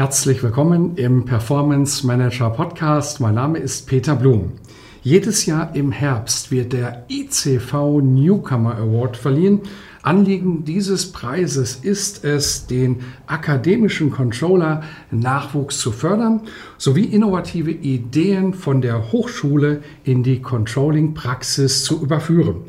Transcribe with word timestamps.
Herzlich 0.00 0.42
willkommen 0.42 0.96
im 0.96 1.26
Performance 1.26 2.06
Manager 2.06 2.48
Podcast. 2.48 3.20
Mein 3.20 3.34
Name 3.34 3.58
ist 3.58 3.86
Peter 3.86 4.16
Blum. 4.16 4.52
Jedes 5.02 5.44
Jahr 5.44 5.76
im 5.76 5.92
Herbst 5.92 6.50
wird 6.50 6.72
der 6.72 7.04
ICV 7.10 8.00
Newcomer 8.00 8.76
Award 8.76 9.18
verliehen. 9.18 9.60
Anliegen 10.00 10.64
dieses 10.64 11.12
Preises 11.12 11.76
ist 11.76 12.24
es, 12.24 12.66
den 12.66 13.00
akademischen 13.26 14.10
Controller 14.10 14.84
Nachwuchs 15.10 15.78
zu 15.78 15.92
fördern 15.92 16.44
sowie 16.78 17.04
innovative 17.04 17.70
Ideen 17.70 18.54
von 18.54 18.80
der 18.80 19.12
Hochschule 19.12 19.82
in 20.04 20.22
die 20.22 20.40
Controlling-Praxis 20.40 21.84
zu 21.84 22.02
überführen. 22.02 22.62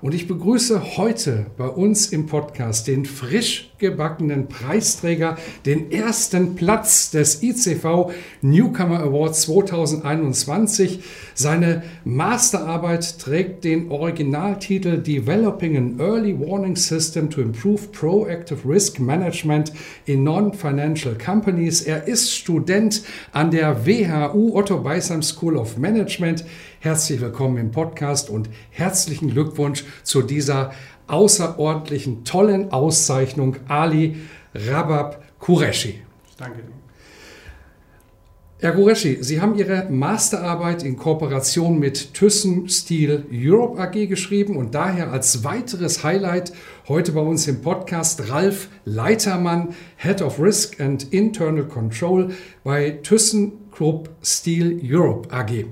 Und 0.00 0.14
ich 0.14 0.26
begrüße 0.26 0.96
heute 0.96 1.46
bei 1.56 1.68
uns 1.68 2.08
im 2.08 2.26
Podcast 2.26 2.88
den 2.88 3.04
frisch 3.04 3.71
gebackenen 3.82 4.48
Preisträger, 4.48 5.36
den 5.66 5.92
ersten 5.92 6.54
Platz 6.54 7.10
des 7.10 7.42
ICV 7.42 8.12
Newcomer 8.40 9.00
Awards 9.00 9.42
2021. 9.42 11.02
Seine 11.34 11.82
Masterarbeit 12.04 13.18
trägt 13.18 13.64
den 13.64 13.90
Originaltitel 13.90 14.98
Developing 14.98 15.76
an 15.76 16.00
Early 16.00 16.38
Warning 16.38 16.76
System 16.76 17.28
to 17.28 17.42
Improve 17.42 17.88
Proactive 17.88 18.66
Risk 18.66 19.00
Management 19.00 19.72
in 20.06 20.22
Non-Financial 20.22 21.16
Companies. 21.18 21.82
Er 21.82 22.06
ist 22.06 22.32
Student 22.32 23.02
an 23.32 23.50
der 23.50 23.84
WHU 23.84 24.56
Otto 24.56 24.78
Beisam 24.78 25.22
School 25.22 25.56
of 25.56 25.76
Management. 25.76 26.44
Herzlich 26.78 27.20
willkommen 27.20 27.58
im 27.58 27.70
Podcast 27.72 28.30
und 28.30 28.48
herzlichen 28.70 29.30
Glückwunsch 29.30 29.84
zu 30.04 30.22
dieser 30.22 30.72
außerordentlichen, 31.12 32.24
tollen 32.24 32.72
Auszeichnung 32.72 33.56
Ali 33.68 34.16
Rabab 34.54 35.22
Qureshi. 35.38 36.02
Danke. 36.38 36.62
Herr 38.58 38.74
Qureshi, 38.74 39.18
Sie 39.22 39.40
haben 39.40 39.56
Ihre 39.56 39.88
Masterarbeit 39.90 40.84
in 40.84 40.96
Kooperation 40.96 41.80
mit 41.80 42.14
Thyssen 42.14 42.68
Steel 42.68 43.26
Europe 43.32 43.76
AG 43.80 44.06
geschrieben 44.06 44.56
und 44.56 44.76
daher 44.76 45.10
als 45.10 45.42
weiteres 45.42 46.04
Highlight 46.04 46.52
heute 46.86 47.10
bei 47.10 47.22
uns 47.22 47.48
im 47.48 47.60
Podcast 47.60 48.30
Ralf 48.30 48.68
Leitermann, 48.84 49.74
Head 49.96 50.22
of 50.22 50.38
Risk 50.38 50.80
and 50.80 51.12
Internal 51.12 51.64
Control 51.64 52.30
bei 52.62 52.98
Thyssen 53.02 53.70
Group 53.72 54.10
Steel 54.22 54.80
Europe 54.80 55.34
AG. 55.34 55.64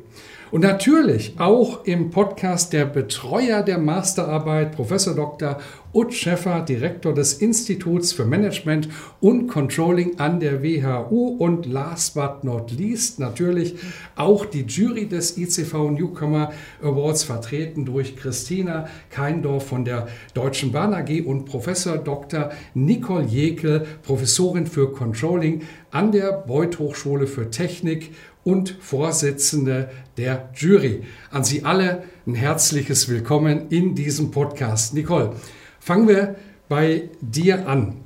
Und 0.50 0.62
natürlich 0.62 1.34
auch 1.38 1.84
im 1.84 2.10
Podcast 2.10 2.72
der 2.72 2.84
Betreuer 2.84 3.62
der 3.62 3.78
Masterarbeit, 3.78 4.72
Professor 4.72 5.14
Dr. 5.14 5.58
Ut 5.92 6.14
Schäffer, 6.14 6.60
Direktor 6.60 7.14
des 7.14 7.34
Instituts 7.34 8.12
für 8.12 8.24
Management 8.24 8.88
und 9.20 9.48
Controlling 9.48 10.18
an 10.20 10.38
der 10.38 10.62
WHU 10.62 11.36
und 11.38 11.66
last 11.66 12.14
but 12.14 12.44
not 12.44 12.70
least 12.70 13.18
natürlich 13.18 13.74
auch 14.14 14.44
die 14.44 14.62
Jury 14.62 15.06
des 15.06 15.36
ICV 15.36 15.90
Newcomer 15.90 16.52
Awards 16.80 17.24
vertreten 17.24 17.84
durch 17.84 18.16
Christina 18.16 18.88
Keindorf 19.10 19.66
von 19.66 19.84
der 19.84 20.06
Deutschen 20.34 20.70
Bahn 20.70 20.94
AG 20.94 21.24
und 21.26 21.44
Professor 21.44 21.96
Dr. 21.98 22.50
Nicole 22.74 23.24
Jekel, 23.24 23.84
Professorin 24.02 24.66
für 24.66 24.92
Controlling 24.92 25.62
an 25.90 26.12
der 26.12 26.32
Beuth 26.32 26.78
Hochschule 26.78 27.26
für 27.26 27.50
Technik 27.50 28.12
und 28.44 28.76
Vorsitzende 28.80 29.90
der 30.16 30.50
Jury. 30.54 31.02
An 31.30 31.44
Sie 31.44 31.64
alle 31.64 32.04
ein 32.26 32.34
herzliches 32.34 33.08
Willkommen 33.08 33.68
in 33.70 33.94
diesem 33.94 34.30
Podcast. 34.30 34.94
Nicole, 34.94 35.34
fangen 35.78 36.08
wir 36.08 36.36
bei 36.68 37.10
dir 37.20 37.68
an. 37.68 37.96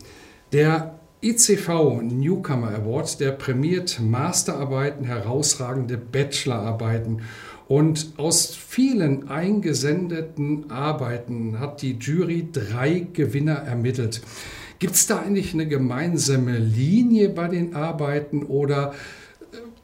Der 0.53 0.99
ICV 1.23 2.03
Newcomer 2.03 2.75
Award, 2.75 3.21
der 3.21 3.33
prämiert 3.33 4.01
Masterarbeiten, 4.01 5.05
herausragende 5.05 5.97
Bachelorarbeiten. 5.97 7.23
Und 7.67 8.13
aus 8.19 8.55
vielen 8.55 9.29
eingesendeten 9.29 10.71
Arbeiten 10.71 11.59
hat 11.61 11.81
die 11.81 11.97
Jury 11.99 12.49
drei 12.53 13.07
Gewinner 13.13 13.55
ermittelt. 13.55 14.21
Gibt 14.79 14.97
es 14.97 15.07
da 15.07 15.21
eigentlich 15.21 15.55
eine 15.55 15.67
gemeinsame 15.67 16.59
Linie 16.59 17.31
bei 17.31 17.49
den 17.49 17.75
Arbeiten 17.75 18.43
oder 18.43 18.93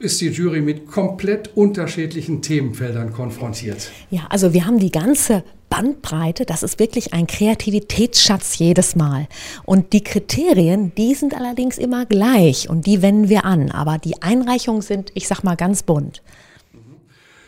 ist 0.01 0.19
die 0.21 0.29
Jury 0.29 0.61
mit 0.61 0.87
komplett 0.87 1.55
unterschiedlichen 1.55 2.41
Themenfeldern 2.41 3.13
konfrontiert. 3.13 3.91
Ja, 4.09 4.21
also 4.29 4.53
wir 4.53 4.65
haben 4.65 4.79
die 4.79 4.91
ganze 4.91 5.43
Bandbreite, 5.69 6.45
das 6.45 6.63
ist 6.63 6.79
wirklich 6.79 7.13
ein 7.13 7.27
Kreativitätsschatz 7.27 8.57
jedes 8.57 8.95
Mal. 8.95 9.27
Und 9.63 9.93
die 9.93 10.03
Kriterien, 10.03 10.93
die 10.95 11.13
sind 11.13 11.33
allerdings 11.33 11.77
immer 11.77 12.05
gleich 12.05 12.69
und 12.69 12.85
die 12.85 13.01
wenden 13.01 13.29
wir 13.29 13.45
an. 13.45 13.71
Aber 13.71 13.97
die 13.97 14.21
Einreichungen 14.21 14.81
sind, 14.81 15.11
ich 15.13 15.27
sag 15.27 15.43
mal, 15.43 15.55
ganz 15.55 15.83
bunt. 15.83 16.21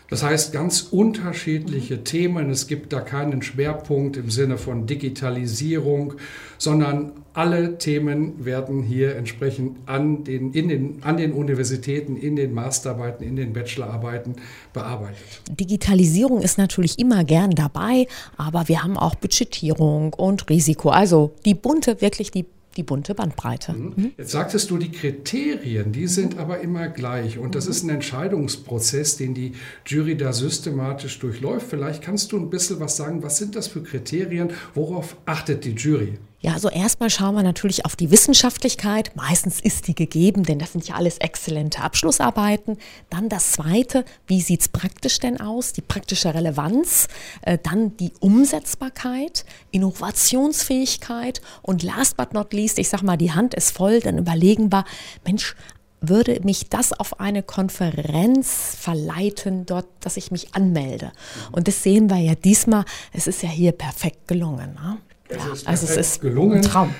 Das 0.09 0.23
heißt, 0.23 0.53
ganz 0.53 0.81
unterschiedliche 0.91 2.03
Themen. 2.03 2.49
Es 2.49 2.67
gibt 2.67 2.93
da 2.93 3.01
keinen 3.01 3.41
Schwerpunkt 3.41 4.17
im 4.17 4.29
Sinne 4.29 4.57
von 4.57 4.85
Digitalisierung, 4.85 6.15
sondern 6.57 7.13
alle 7.33 7.77
Themen 7.77 8.45
werden 8.45 8.83
hier 8.83 9.15
entsprechend 9.15 9.77
an 9.87 10.23
den, 10.23 10.53
in 10.53 10.69
den, 10.69 11.03
an 11.03 11.17
den 11.17 11.33
Universitäten, 11.33 12.15
in 12.15 12.35
den 12.35 12.53
Masterarbeiten, 12.53 13.25
in 13.25 13.35
den 13.35 13.53
Bachelorarbeiten 13.53 14.35
bearbeitet. 14.71 15.23
Digitalisierung 15.49 16.41
ist 16.41 16.57
natürlich 16.57 16.99
immer 16.99 17.23
gern 17.23 17.51
dabei, 17.51 18.07
aber 18.37 18.67
wir 18.67 18.83
haben 18.83 18.97
auch 18.97 19.15
Budgetierung 19.15 20.13
und 20.13 20.49
Risiko. 20.49 20.89
Also 20.89 21.33
die 21.45 21.55
bunte, 21.55 22.01
wirklich 22.01 22.29
die 22.29 22.45
die 22.77 22.83
bunte 22.83 23.15
Bandbreite. 23.15 23.73
Mhm. 23.73 23.93
mhm. 23.95 24.11
Jetzt 24.17 24.31
sagtest 24.31 24.69
du, 24.69 24.77
die 24.77 24.91
Kriterien, 24.91 25.91
die 25.91 26.07
sind 26.07 26.37
aber 26.37 26.59
immer 26.59 26.87
gleich. 26.87 27.37
Und 27.37 27.55
das 27.55 27.67
ist 27.67 27.83
ein 27.83 27.89
Entscheidungsprozess, 27.89 29.17
den 29.17 29.33
die 29.33 29.53
Jury 29.85 30.17
da 30.17 30.33
systematisch 30.33 31.19
durchläuft. 31.19 31.67
Vielleicht 31.69 32.01
kannst 32.01 32.31
du 32.31 32.37
ein 32.37 32.49
bisschen 32.49 32.79
was 32.79 32.97
sagen, 32.97 33.23
was 33.23 33.37
sind 33.37 33.55
das 33.55 33.67
für 33.67 33.83
Kriterien, 33.83 34.51
worauf 34.73 35.17
achtet 35.25 35.65
die 35.65 35.71
Jury? 35.71 36.17
Ja, 36.43 36.51
also 36.51 36.69
erstmal 36.69 37.09
schauen 37.09 37.35
wir 37.35 37.43
natürlich 37.43 37.85
auf 37.85 37.95
die 37.95 38.11
Wissenschaftlichkeit. 38.11 39.15
Meistens 39.15 39.61
ist 39.61 39.87
die 39.87 39.95
gegeben, 39.95 40.43
denn 40.43 40.59
das 40.59 40.73
sind 40.73 40.85
ja 40.85 40.95
alles 40.95 41.17
exzellente 41.19 41.79
Abschlussarbeiten. 41.79 42.77
Dann 43.09 43.29
das 43.29 43.53
Zweite, 43.53 44.03
wie 44.27 44.41
sieht 44.41 44.59
es 44.59 44.67
praktisch 44.67 45.19
denn 45.19 45.39
aus? 45.39 45.71
Die 45.71 45.79
praktische 45.79 46.33
Relevanz. 46.33 47.07
Äh, 47.43 47.59
dann 47.63 47.95
die 47.95 48.11
Umsetzbarkeit, 48.19 49.45
Innovationsfähigkeit 49.71 51.39
und 51.61 51.81
last 51.81 52.17
but 52.17 52.33
not 52.33 52.51
least, 52.51 52.77
ich 52.77 52.89
sage 52.89 53.05
mal, 53.05 53.15
die 53.15 53.31
Hand 53.31 53.53
ist 53.53 53.71
voll, 53.71 54.01
dann 54.01 54.17
überlegen 54.17 54.69
wir, 54.69 54.83
Mensch, 55.25 55.55
würde 56.01 56.41
mich 56.43 56.67
das 56.67 56.91
auf 56.91 57.21
eine 57.21 57.41
Konferenz 57.41 58.75
verleiten, 58.77 59.65
dort, 59.65 59.87
dass 60.01 60.17
ich 60.17 60.29
mich 60.29 60.53
anmelde. 60.53 61.13
Und 61.53 61.69
das 61.69 61.83
sehen 61.83 62.09
wir 62.09 62.17
ja 62.17 62.35
diesmal. 62.35 62.83
Es 63.13 63.27
ist 63.27 63.41
ja 63.43 63.49
hier 63.49 63.71
perfekt 63.71 64.27
gelungen. 64.27 64.73
Ne? 64.73 64.97
Es 65.35 65.45
ist 65.45 65.67
also 65.67 65.85
es 65.87 65.97
ist 65.97 66.21
gelungen. 66.21 66.57
Ein 66.57 66.61
Traum. 66.63 66.95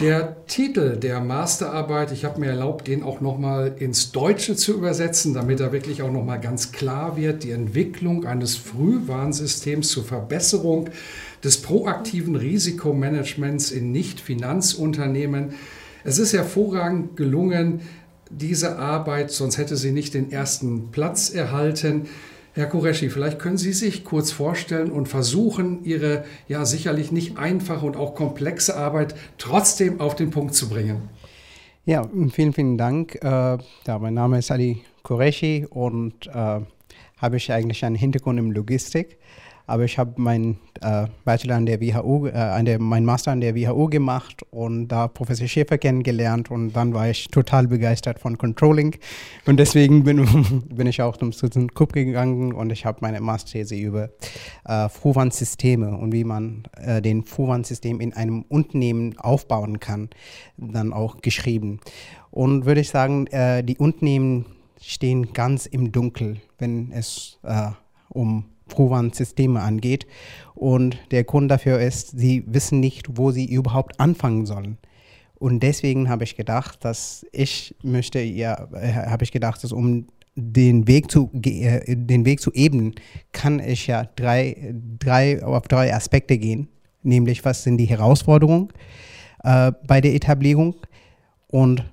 Der 0.00 0.44
Titel 0.46 0.96
der 0.96 1.20
Masterarbeit, 1.20 2.10
ich 2.10 2.24
habe 2.24 2.40
mir 2.40 2.48
erlaubt, 2.48 2.88
den 2.88 3.04
auch 3.04 3.20
nochmal 3.20 3.76
ins 3.78 4.10
Deutsche 4.10 4.56
zu 4.56 4.74
übersetzen, 4.74 5.34
damit 5.34 5.60
er 5.60 5.70
wirklich 5.70 6.02
auch 6.02 6.10
nochmal 6.10 6.40
ganz 6.40 6.72
klar 6.72 7.16
wird, 7.16 7.44
die 7.44 7.52
Entwicklung 7.52 8.26
eines 8.26 8.56
Frühwarnsystems 8.56 9.88
zur 9.88 10.04
Verbesserung 10.04 10.90
des 11.44 11.62
proaktiven 11.62 12.34
Risikomanagements 12.34 13.70
in 13.70 13.92
Nicht-Finanzunternehmen. 13.92 15.54
Es 16.02 16.18
ist 16.18 16.32
hervorragend 16.32 17.16
gelungen, 17.16 17.82
diese 18.30 18.78
Arbeit, 18.78 19.30
sonst 19.30 19.58
hätte 19.58 19.76
sie 19.76 19.92
nicht 19.92 20.14
den 20.14 20.32
ersten 20.32 20.90
Platz 20.90 21.30
erhalten. 21.30 22.08
Herr 22.56 22.66
Kureschi, 22.66 23.10
vielleicht 23.10 23.40
können 23.40 23.58
Sie 23.58 23.72
sich 23.72 24.04
kurz 24.04 24.30
vorstellen 24.30 24.92
und 24.92 25.08
versuchen, 25.08 25.84
Ihre 25.84 26.24
ja 26.46 26.64
sicherlich 26.64 27.10
nicht 27.10 27.36
einfache 27.36 27.84
und 27.84 27.96
auch 27.96 28.14
komplexe 28.14 28.76
Arbeit 28.76 29.16
trotzdem 29.38 30.00
auf 30.00 30.14
den 30.14 30.30
Punkt 30.30 30.54
zu 30.54 30.68
bringen. 30.68 31.08
Ja, 31.84 32.08
vielen, 32.30 32.52
vielen 32.52 32.78
Dank. 32.78 33.16
Äh, 33.16 33.26
ja, 33.26 33.98
mein 33.98 34.14
Name 34.14 34.38
ist 34.38 34.52
Ali 34.52 34.82
Qureshi 35.02 35.66
und 35.68 36.28
äh, 36.28 36.60
habe 37.18 37.36
ich 37.36 37.50
eigentlich 37.50 37.84
einen 37.84 37.96
Hintergrund 37.96 38.38
in 38.38 38.52
Logistik. 38.52 39.18
Aber 39.66 39.84
ich 39.84 39.98
habe 39.98 40.20
meinen 40.20 40.58
äh, 40.82 41.06
Bachelor 41.24 41.56
an 41.56 41.66
der 41.66 41.80
WHU, 41.80 42.26
äh, 42.26 42.32
an 42.32 42.66
der, 42.66 42.78
mein 42.78 43.04
Master 43.04 43.32
an 43.32 43.40
der 43.40 43.54
WHU 43.54 43.88
gemacht 43.88 44.44
und 44.50 44.88
da 44.88 45.08
Professor 45.08 45.48
Schäfer 45.48 45.78
kennengelernt 45.78 46.50
und 46.50 46.72
dann 46.72 46.92
war 46.92 47.08
ich 47.08 47.28
total 47.28 47.66
begeistert 47.66 48.18
von 48.18 48.36
Controlling 48.36 48.96
und 49.46 49.58
deswegen 49.58 50.04
bin, 50.04 50.64
bin 50.68 50.86
ich 50.86 51.00
auch 51.00 51.16
zum 51.16 51.32
Susan 51.32 51.68
Kupp 51.68 51.94
gegangen 51.94 52.52
und 52.52 52.70
ich 52.70 52.84
habe 52.84 52.98
meine 53.00 53.20
Masterthese 53.20 53.74
über 53.74 54.10
äh, 54.66 54.88
Vorwandssysteme 54.88 55.96
und 55.96 56.12
wie 56.12 56.24
man 56.24 56.64
äh, 56.76 57.00
den 57.00 57.24
Vorwandsystem 57.24 58.00
in 58.00 58.12
einem 58.12 58.42
Unternehmen 58.48 59.18
aufbauen 59.18 59.80
kann, 59.80 60.10
dann 60.58 60.92
auch 60.92 61.22
geschrieben. 61.22 61.80
Und 62.30 62.66
würde 62.66 62.80
ich 62.80 62.90
sagen, 62.90 63.26
äh, 63.28 63.62
die 63.62 63.78
Unternehmen 63.78 64.46
stehen 64.80 65.32
ganz 65.32 65.66
im 65.66 65.92
Dunkel, 65.92 66.40
wenn 66.58 66.92
es 66.92 67.38
äh, 67.42 67.70
um 68.08 68.44
Prüfwarnsysteme 68.68 69.60
angeht. 69.60 70.06
Und 70.54 70.98
der 71.10 71.24
Grund 71.24 71.50
dafür 71.50 71.80
ist, 71.80 72.18
sie 72.18 72.44
wissen 72.46 72.80
nicht, 72.80 73.16
wo 73.16 73.30
sie 73.30 73.46
überhaupt 73.46 74.00
anfangen 74.00 74.46
sollen. 74.46 74.78
Und 75.34 75.62
deswegen 75.62 76.08
habe 76.08 76.24
ich 76.24 76.36
gedacht, 76.36 76.84
dass 76.84 77.26
ich 77.32 77.74
möchte, 77.82 78.20
ja, 78.20 78.68
äh, 78.72 78.92
habe 79.10 79.24
ich 79.24 79.32
gedacht, 79.32 79.62
dass 79.62 79.72
um 79.72 80.06
den 80.36 80.86
Weg 80.88 81.10
zu, 81.10 81.30
äh, 81.44 81.96
den 81.96 82.24
Weg 82.24 82.40
zu 82.40 82.52
ebnen, 82.52 82.94
kann 83.32 83.60
ich 83.60 83.86
ja 83.86 84.04
drei, 84.16 84.74
drei, 84.98 85.44
auf 85.44 85.68
drei 85.68 85.94
Aspekte 85.94 86.38
gehen. 86.38 86.68
Nämlich, 87.02 87.44
was 87.44 87.62
sind 87.62 87.76
die 87.76 87.84
Herausforderungen 87.84 88.68
äh, 89.42 89.72
bei 89.86 90.00
der 90.00 90.14
Etablierung 90.14 90.76
und 91.48 91.84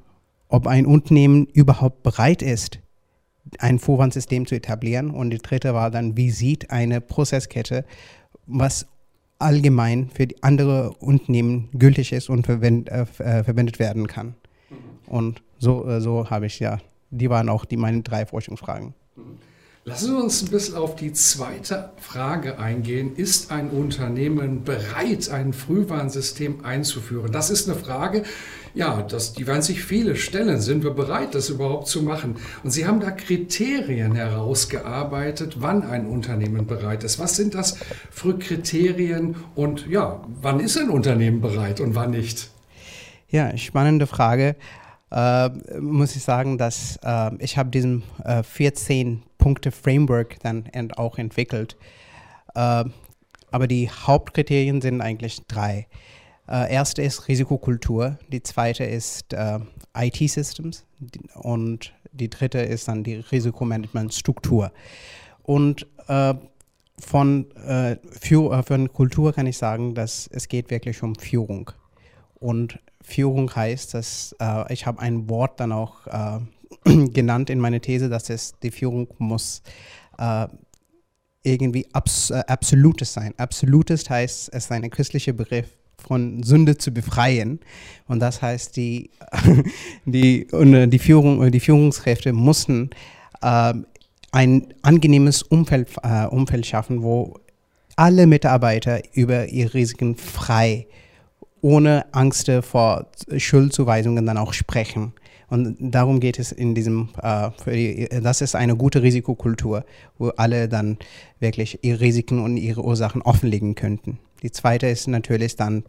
ob 0.47 0.67
ein 0.67 0.85
Unternehmen 0.85 1.45
überhaupt 1.47 2.03
bereit 2.03 2.41
ist, 2.41 2.79
ein 3.59 3.79
Vorwandsystem 3.79 4.45
zu 4.45 4.55
etablieren. 4.55 5.11
Und 5.11 5.31
die 5.31 5.37
dritte 5.37 5.73
war 5.73 5.91
dann, 5.91 6.17
wie 6.17 6.31
sieht 6.31 6.71
eine 6.71 7.01
Prozesskette, 7.01 7.85
was 8.45 8.87
allgemein 9.39 10.09
für 10.13 10.27
die 10.27 10.43
andere 10.43 10.91
Unternehmen 10.99 11.69
gültig 11.73 12.13
ist 12.13 12.29
und 12.29 12.45
verwend, 12.45 12.89
äh, 12.89 13.05
äh 13.19 13.43
verwendet 13.43 13.79
werden 13.79 14.07
kann. 14.07 14.35
Mhm. 14.69 14.75
Und 15.07 15.41
so, 15.57 15.87
äh, 15.87 16.01
so 16.01 16.29
habe 16.29 16.45
ich 16.45 16.59
ja, 16.59 16.79
die 17.09 17.29
waren 17.29 17.49
auch 17.49 17.65
die 17.65 17.77
meine 17.77 18.01
drei 18.01 18.25
Forschungsfragen. 18.25 18.93
Mhm. 19.15 19.37
Lassen 19.83 20.05
Sie 20.05 20.15
uns 20.15 20.43
ein 20.43 20.51
bisschen 20.51 20.75
auf 20.75 20.95
die 20.95 21.11
zweite 21.11 21.89
Frage 21.97 22.59
eingehen. 22.59 23.15
Ist 23.15 23.51
ein 23.51 23.71
Unternehmen 23.71 24.63
bereit, 24.63 25.29
ein 25.31 25.53
Frühwarnsystem 25.53 26.63
einzuführen? 26.63 27.31
Das 27.31 27.49
ist 27.49 27.67
eine 27.67 27.79
Frage, 27.79 28.21
ja, 28.73 29.01
das, 29.01 29.33
die 29.33 29.45
sich 29.61 29.83
viele 29.83 30.15
stellen. 30.15 30.61
Sind 30.61 30.83
wir 30.83 30.91
bereit, 30.91 31.35
das 31.35 31.49
überhaupt 31.49 31.87
zu 31.87 32.03
machen? 32.03 32.37
Und 32.63 32.71
Sie 32.71 32.85
haben 32.85 32.99
da 32.99 33.11
Kriterien 33.11 34.15
herausgearbeitet, 34.15 35.57
wann 35.59 35.83
ein 35.83 36.05
Unternehmen 36.07 36.65
bereit 36.67 37.03
ist. 37.03 37.19
Was 37.19 37.35
sind 37.35 37.55
das 37.55 37.77
für 38.09 38.37
Kriterien 38.39 39.35
und 39.55 39.87
ja, 39.87 40.21
wann 40.41 40.59
ist 40.59 40.77
ein 40.77 40.89
Unternehmen 40.89 41.41
bereit 41.41 41.79
und 41.79 41.95
wann 41.95 42.11
nicht? 42.11 42.49
Ja, 43.29 43.55
spannende 43.57 44.07
Frage. 44.07 44.55
Äh, 45.11 45.49
muss 45.79 46.15
ich 46.15 46.23
sagen, 46.23 46.57
dass 46.57 46.97
äh, 47.03 47.31
ich 47.39 47.57
habe 47.57 47.69
diesen 47.69 48.03
äh, 48.23 48.43
14 48.43 49.23
Punkte-Framework 49.37 50.39
dann 50.41 50.69
auch 50.95 51.17
entwickelt. 51.17 51.75
Äh, 52.55 52.85
aber 53.51 53.67
die 53.67 53.89
Hauptkriterien 53.89 54.81
sind 54.81 55.01
eigentlich 55.01 55.45
drei. 55.47 55.87
Äh, 56.51 56.73
erste 56.73 57.01
ist 57.01 57.29
Risikokultur, 57.29 58.17
die 58.29 58.43
zweite 58.43 58.83
ist 58.83 59.31
äh, 59.31 59.59
IT-Systems 59.95 60.85
und 61.35 61.93
die 62.11 62.29
dritte 62.29 62.59
ist 62.59 62.89
dann 62.89 63.05
die 63.05 63.15
Risikomanagementstruktur. 63.15 64.73
Und 65.43 65.87
äh, 66.09 66.33
von, 66.99 67.49
äh, 67.55 67.95
für, 68.19 68.51
äh, 68.51 68.63
von 68.63 68.91
Kultur 68.91 69.31
kann 69.31 69.47
ich 69.47 69.57
sagen, 69.57 69.95
dass 69.95 70.27
es 70.27 70.49
geht 70.49 70.69
wirklich 70.71 71.01
um 71.03 71.15
Führung. 71.15 71.71
Und 72.35 72.79
Führung 73.01 73.55
heißt, 73.55 73.93
dass 73.93 74.35
äh, 74.41 74.73
ich 74.73 74.85
habe 74.85 74.99
ein 74.99 75.29
Wort 75.29 75.57
dann 75.61 75.71
auch 75.71 76.05
äh, 76.07 76.39
genannt 77.07 77.49
in 77.49 77.59
meiner 77.59 77.79
These, 77.79 78.09
dass 78.09 78.29
es 78.29 78.59
die 78.61 78.71
Führung 78.71 79.07
muss 79.19 79.63
äh, 80.17 80.47
irgendwie 81.43 81.87
abs 81.93 82.29
äh, 82.29 82.43
absolutes 82.45 83.13
sein. 83.13 83.33
Absolutes 83.37 84.09
heißt, 84.09 84.49
es 84.51 84.65
ist 84.65 84.71
ein 84.71 84.89
christlicher 84.89 85.31
Begriff 85.31 85.69
von 86.07 86.43
Sünde 86.43 86.77
zu 86.77 86.91
befreien. 86.91 87.59
Und 88.07 88.19
das 88.19 88.41
heißt, 88.41 88.75
die, 88.75 89.09
die, 90.05 90.47
die, 90.51 90.99
Führung, 90.99 91.51
die 91.51 91.59
Führungskräfte 91.59 92.33
mussten 92.33 92.89
äh, 93.41 93.73
ein 94.31 94.73
angenehmes 94.81 95.43
Umfeld, 95.43 95.89
äh, 96.03 96.25
Umfeld 96.25 96.65
schaffen, 96.65 97.03
wo 97.03 97.39
alle 97.95 98.27
Mitarbeiter 98.27 99.01
über 99.13 99.47
ihre 99.49 99.73
Risiken 99.73 100.15
frei, 100.15 100.87
ohne 101.61 102.05
Angst 102.13 102.51
vor 102.61 103.07
Schuldzuweisungen 103.37 104.25
dann 104.25 104.37
auch 104.37 104.53
sprechen. 104.53 105.13
Und 105.51 105.75
darum 105.81 106.21
geht 106.21 106.39
es 106.39 106.53
in 106.53 106.73
diesem, 106.75 107.09
äh, 107.21 107.49
die, 107.67 108.07
das 108.23 108.39
ist 108.39 108.55
eine 108.55 108.77
gute 108.77 109.03
Risikokultur, 109.03 109.83
wo 110.17 110.29
alle 110.29 110.69
dann 110.69 110.97
wirklich 111.41 111.79
ihre 111.81 111.99
Risiken 111.99 112.39
und 112.39 112.55
ihre 112.55 112.81
Ursachen 112.81 113.21
offenlegen 113.21 113.75
könnten. 113.75 114.17
Die 114.43 114.51
zweite 114.51 114.87
ist 114.87 115.09
natürlich 115.09 115.57
dann 115.57 115.83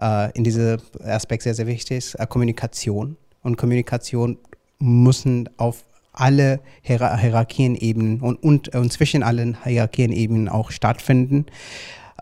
äh, 0.00 0.30
in 0.38 0.44
diesem 0.44 0.78
Aspekt 1.02 1.42
sehr, 1.42 1.56
sehr 1.56 1.66
wichtig, 1.66 1.98
ist, 1.98 2.14
äh, 2.14 2.28
Kommunikation. 2.28 3.16
Und 3.42 3.56
Kommunikation 3.56 4.38
müssen 4.78 5.50
auf 5.56 5.84
alle 6.12 6.60
Hier 6.80 7.16
Hierarchienebenen 7.16 8.20
und, 8.20 8.40
und, 8.40 8.72
und 8.76 8.92
zwischen 8.92 9.24
allen 9.24 9.64
Hierarchienebenen 9.64 10.48
auch 10.48 10.70
stattfinden. 10.70 11.46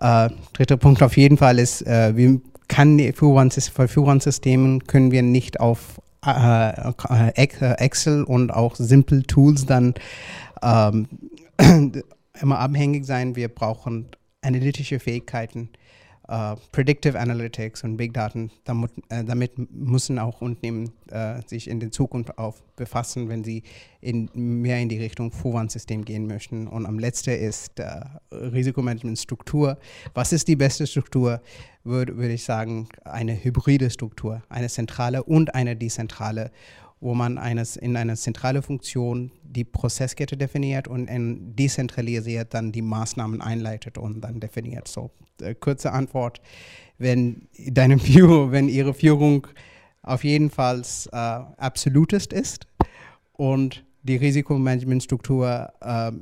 Äh, 0.01 0.31
dritter 0.55 0.79
Punkt 0.79 1.03
auf 1.03 1.19
jeden 1.19 1.37
Fall 1.37 1.59
ist, 1.59 1.87
äh, 1.87 2.17
wir 2.17 2.41
kann 2.69 2.97
Verführungssystemen 3.69 4.85
können 4.85 5.13
wir 5.13 5.23
nicht 5.23 5.61
auf 5.61 6.01
äh, 6.27 7.31
äh, 7.37 7.73
Excel 7.79 8.25
und 8.25 8.53
auch 8.53 8.77
Simple 8.77 9.23
Tools 9.23 9.67
dann 9.67 9.95
ähm, 10.63 11.09
immer 12.41 12.59
abhängig 12.59 13.07
sein. 13.07 13.37
Wir 13.37 13.49
brauchen 13.49 14.09
analytische 14.43 15.01
Fähigkeiten, 15.01 15.71
Uh, 16.29 16.57
Predictive 16.73 17.17
Analytics 17.17 17.85
und 17.85 17.97
Big 17.97 18.13
Daten, 18.13 18.51
damit, 18.65 18.91
äh, 19.11 19.23
damit 19.23 19.53
müssen 19.71 20.19
auch 20.19 20.41
Unternehmen 20.41 20.91
äh, 21.09 21.41
sich 21.47 21.71
in 21.71 21.79
der 21.79 21.93
Zukunft 21.93 22.37
auch 22.37 22.57
befassen, 22.75 23.29
wenn 23.29 23.45
sie 23.45 23.63
in, 24.01 24.29
mehr 24.35 24.81
in 24.81 24.89
die 24.89 24.99
Richtung 24.99 25.31
Vorwarnsystem 25.31 26.05
gehen 26.05 26.27
möchten. 26.27 26.67
Und 26.67 26.85
am 26.85 26.99
letzten 26.99 27.31
ist 27.31 27.79
äh, 27.79 28.01
Risikomanagementstruktur. 28.33 29.79
Was 30.15 30.33
ist 30.33 30.49
die 30.49 30.57
beste 30.57 30.89
Struktur? 30.89 31.41
Würde 31.85 32.17
würd 32.17 32.33
ich 32.33 32.43
sagen, 32.43 32.89
eine 33.05 33.45
hybride 33.45 33.91
Struktur, 33.91 34.43
eine 34.49 34.69
zentrale 34.69 35.23
und 35.23 35.55
eine 35.55 35.77
dezentrale 35.77 36.51
wo 37.01 37.15
man 37.15 37.39
eines 37.39 37.77
in 37.77 37.97
einer 37.97 38.17
zentralen 38.17 38.63
Funktion 38.63 39.31
die 39.43 39.65
Prozesskette 39.65 40.37
definiert 40.37 40.89
und 40.89 41.09
in 41.09 41.55
dezentralisiert 41.55 42.55
dann 42.55 42.73
die 42.73 42.83
Maßnahmen 42.83 43.41
einleitet 43.41 43.99
und 43.99 44.23
dann 44.23 44.41
definiert. 44.41 44.89
So, 44.89 45.11
äh, 45.41 45.55
kurze 45.55 45.93
Antwort, 45.93 46.41
wenn 46.99 47.49
deine 47.69 47.99
Führung, 47.99 48.53
wenn 48.53 48.69
ihre 48.69 48.95
Führung 48.95 49.47
auf 50.03 50.25
jeden 50.25 50.51
Fall 50.51 50.83
äh, 51.13 51.17
absolutist 51.17 52.33
ist 52.33 52.67
und 53.33 53.85
die 54.03 54.17
Risikomanagementstruktur 54.17 55.73
äh, 55.81 56.13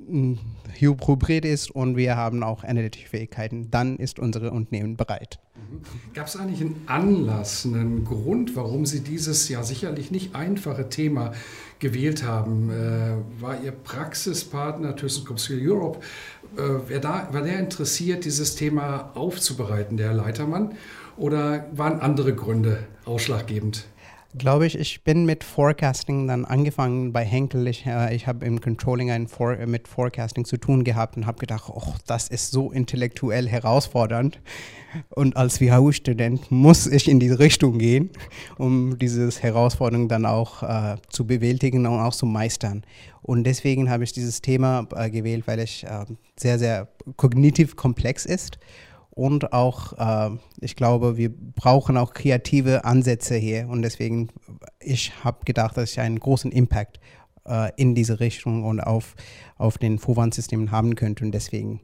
Hybrid 0.00 1.44
ist 1.44 1.70
und 1.70 1.96
wir 1.96 2.16
haben 2.16 2.42
auch 2.42 2.64
analytische 2.64 3.08
Fähigkeiten, 3.08 3.70
dann 3.70 3.96
ist 3.96 4.18
unser 4.18 4.52
Unternehmen 4.52 4.96
bereit. 4.96 5.40
Mhm. 5.56 5.80
Gab 6.14 6.26
es 6.28 6.36
eigentlich 6.36 6.60
einen 6.60 6.82
Anlass, 6.86 7.66
einen 7.66 8.04
Grund, 8.04 8.56
warum 8.56 8.86
Sie 8.86 9.00
dieses 9.00 9.48
ja 9.48 9.62
sicherlich 9.62 10.10
nicht 10.10 10.34
einfache 10.34 10.88
Thema 10.88 11.32
gewählt 11.78 12.24
haben? 12.24 12.70
Äh, 12.70 13.42
war 13.42 13.60
Ihr 13.62 13.72
Praxispartner 13.72 14.94
ThyssenKrupp 14.96 15.40
Skill 15.40 15.68
Europe, 15.68 16.00
äh, 16.56 17.00
da, 17.00 17.28
war 17.32 17.42
der 17.42 17.58
interessiert, 17.58 18.24
dieses 18.24 18.54
Thema 18.54 19.10
aufzubereiten, 19.14 19.96
der 19.96 20.08
Herr 20.08 20.14
Leitermann? 20.14 20.74
Oder 21.16 21.66
waren 21.72 22.00
andere 22.00 22.34
Gründe 22.34 22.84
ausschlaggebend? 23.04 23.86
Glaube 24.36 24.66
ich, 24.66 24.78
ich 24.78 25.04
bin 25.04 25.24
mit 25.24 25.42
Forecasting 25.42 26.26
dann 26.28 26.44
angefangen 26.44 27.12
bei 27.12 27.24
Henkel. 27.24 27.66
Ich, 27.66 27.86
äh, 27.86 28.14
ich 28.14 28.26
habe 28.26 28.44
im 28.44 28.60
Controlling 28.60 29.10
ein 29.10 29.26
For 29.26 29.56
mit 29.66 29.88
Forecasting 29.88 30.44
zu 30.44 30.58
tun 30.58 30.84
gehabt 30.84 31.16
und 31.16 31.26
habe 31.26 31.38
gedacht, 31.38 31.64
oh, 31.68 31.94
das 32.06 32.28
ist 32.28 32.50
so 32.50 32.70
intellektuell 32.70 33.48
herausfordernd. 33.48 34.40
Und 35.10 35.36
als 35.36 35.60
WHU-Student 35.60 36.50
muss 36.50 36.86
ich 36.86 37.08
in 37.08 37.20
diese 37.20 37.38
Richtung 37.38 37.78
gehen, 37.78 38.10
um 38.56 38.98
diese 38.98 39.30
Herausforderung 39.30 40.08
dann 40.08 40.26
auch 40.26 40.62
äh, 40.62 40.96
zu 41.08 41.26
bewältigen 41.26 41.86
und 41.86 42.00
auch 42.00 42.14
zu 42.14 42.26
meistern. 42.26 42.84
Und 43.22 43.44
deswegen 43.44 43.90
habe 43.90 44.04
ich 44.04 44.12
dieses 44.12 44.40
Thema 44.40 44.86
äh, 44.94 45.10
gewählt, 45.10 45.46
weil 45.46 45.58
es 45.58 45.82
äh, 45.82 46.04
sehr, 46.38 46.58
sehr 46.58 46.88
kognitiv 47.16 47.76
komplex 47.76 48.24
ist 48.24 48.58
und 49.18 49.52
auch, 49.52 49.94
äh, 49.98 50.36
ich 50.60 50.76
glaube, 50.76 51.16
wir 51.16 51.30
brauchen 51.34 51.96
auch 51.96 52.14
kreative 52.14 52.84
Ansätze 52.84 53.34
hier 53.34 53.68
und 53.68 53.82
deswegen, 53.82 54.28
ich 54.78 55.24
habe 55.24 55.44
gedacht, 55.44 55.76
dass 55.76 55.90
ich 55.90 55.98
einen 55.98 56.20
großen 56.20 56.52
Impact 56.52 57.00
äh, 57.44 57.72
in 57.74 57.96
diese 57.96 58.20
Richtung 58.20 58.64
und 58.64 58.78
auf, 58.78 59.16
auf 59.56 59.76
den 59.76 59.98
Vorwandsystemen 59.98 60.70
haben 60.70 60.94
könnte. 60.94 61.24
Und 61.24 61.32
deswegen 61.32 61.80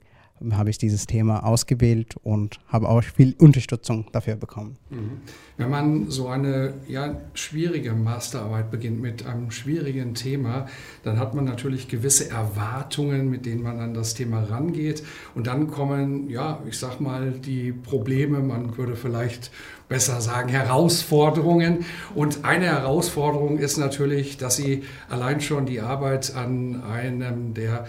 habe 0.53 0.69
ich 0.71 0.79
dieses 0.79 1.07
Thema 1.07 1.45
ausgewählt 1.45 2.17
und 2.23 2.59
habe 2.69 2.89
auch 2.89 3.03
viel 3.03 3.35
Unterstützung 3.39 4.07
dafür 4.13 4.37
bekommen. 4.37 4.77
Mhm. 4.91 5.21
Wenn 5.57 5.71
man 5.71 6.11
so 6.11 6.29
eine 6.29 6.75
ja, 6.89 7.21
schwierige 7.35 7.93
Masterarbeit 7.93 8.71
beginnt 8.71 9.01
mit 9.01 9.25
einem 9.25 9.53
schwierigen 9.53 10.15
Thema, 10.15 10.67
dann 11.05 11.19
hat 11.19 11.35
man 11.35 11.45
natürlich 11.45 11.89
gewisse 11.89 12.31
Erwartungen, 12.31 13.31
mit 13.31 13.47
denen 13.47 13.63
man 13.63 13.79
an 13.79 13.95
das 13.95 14.15
Thema 14.15 14.43
rangeht. 14.43 15.05
Und 15.35 15.47
dann 15.47 15.69
kommen, 15.69 16.29
ja, 16.29 16.61
ich 16.69 16.79
sag 16.79 17.01
mal, 17.01 17.31
die 17.31 17.73
Probleme, 17.73 18.41
man 18.41 18.77
würde 18.77 18.97
vielleicht 18.97 19.53
besser 19.89 20.21
sagen, 20.21 20.49
Herausforderungen. 20.49 21.85
Und 22.15 22.45
eine 22.45 22.67
Herausforderung 22.67 23.59
ist 23.59 23.77
natürlich, 23.77 24.37
dass 24.37 24.57
Sie 24.57 24.83
allein 25.09 25.41
schon 25.41 25.67
die 25.67 25.81
Arbeit 25.81 26.35
an 26.35 26.83
einem 26.83 27.55
der 27.55 27.87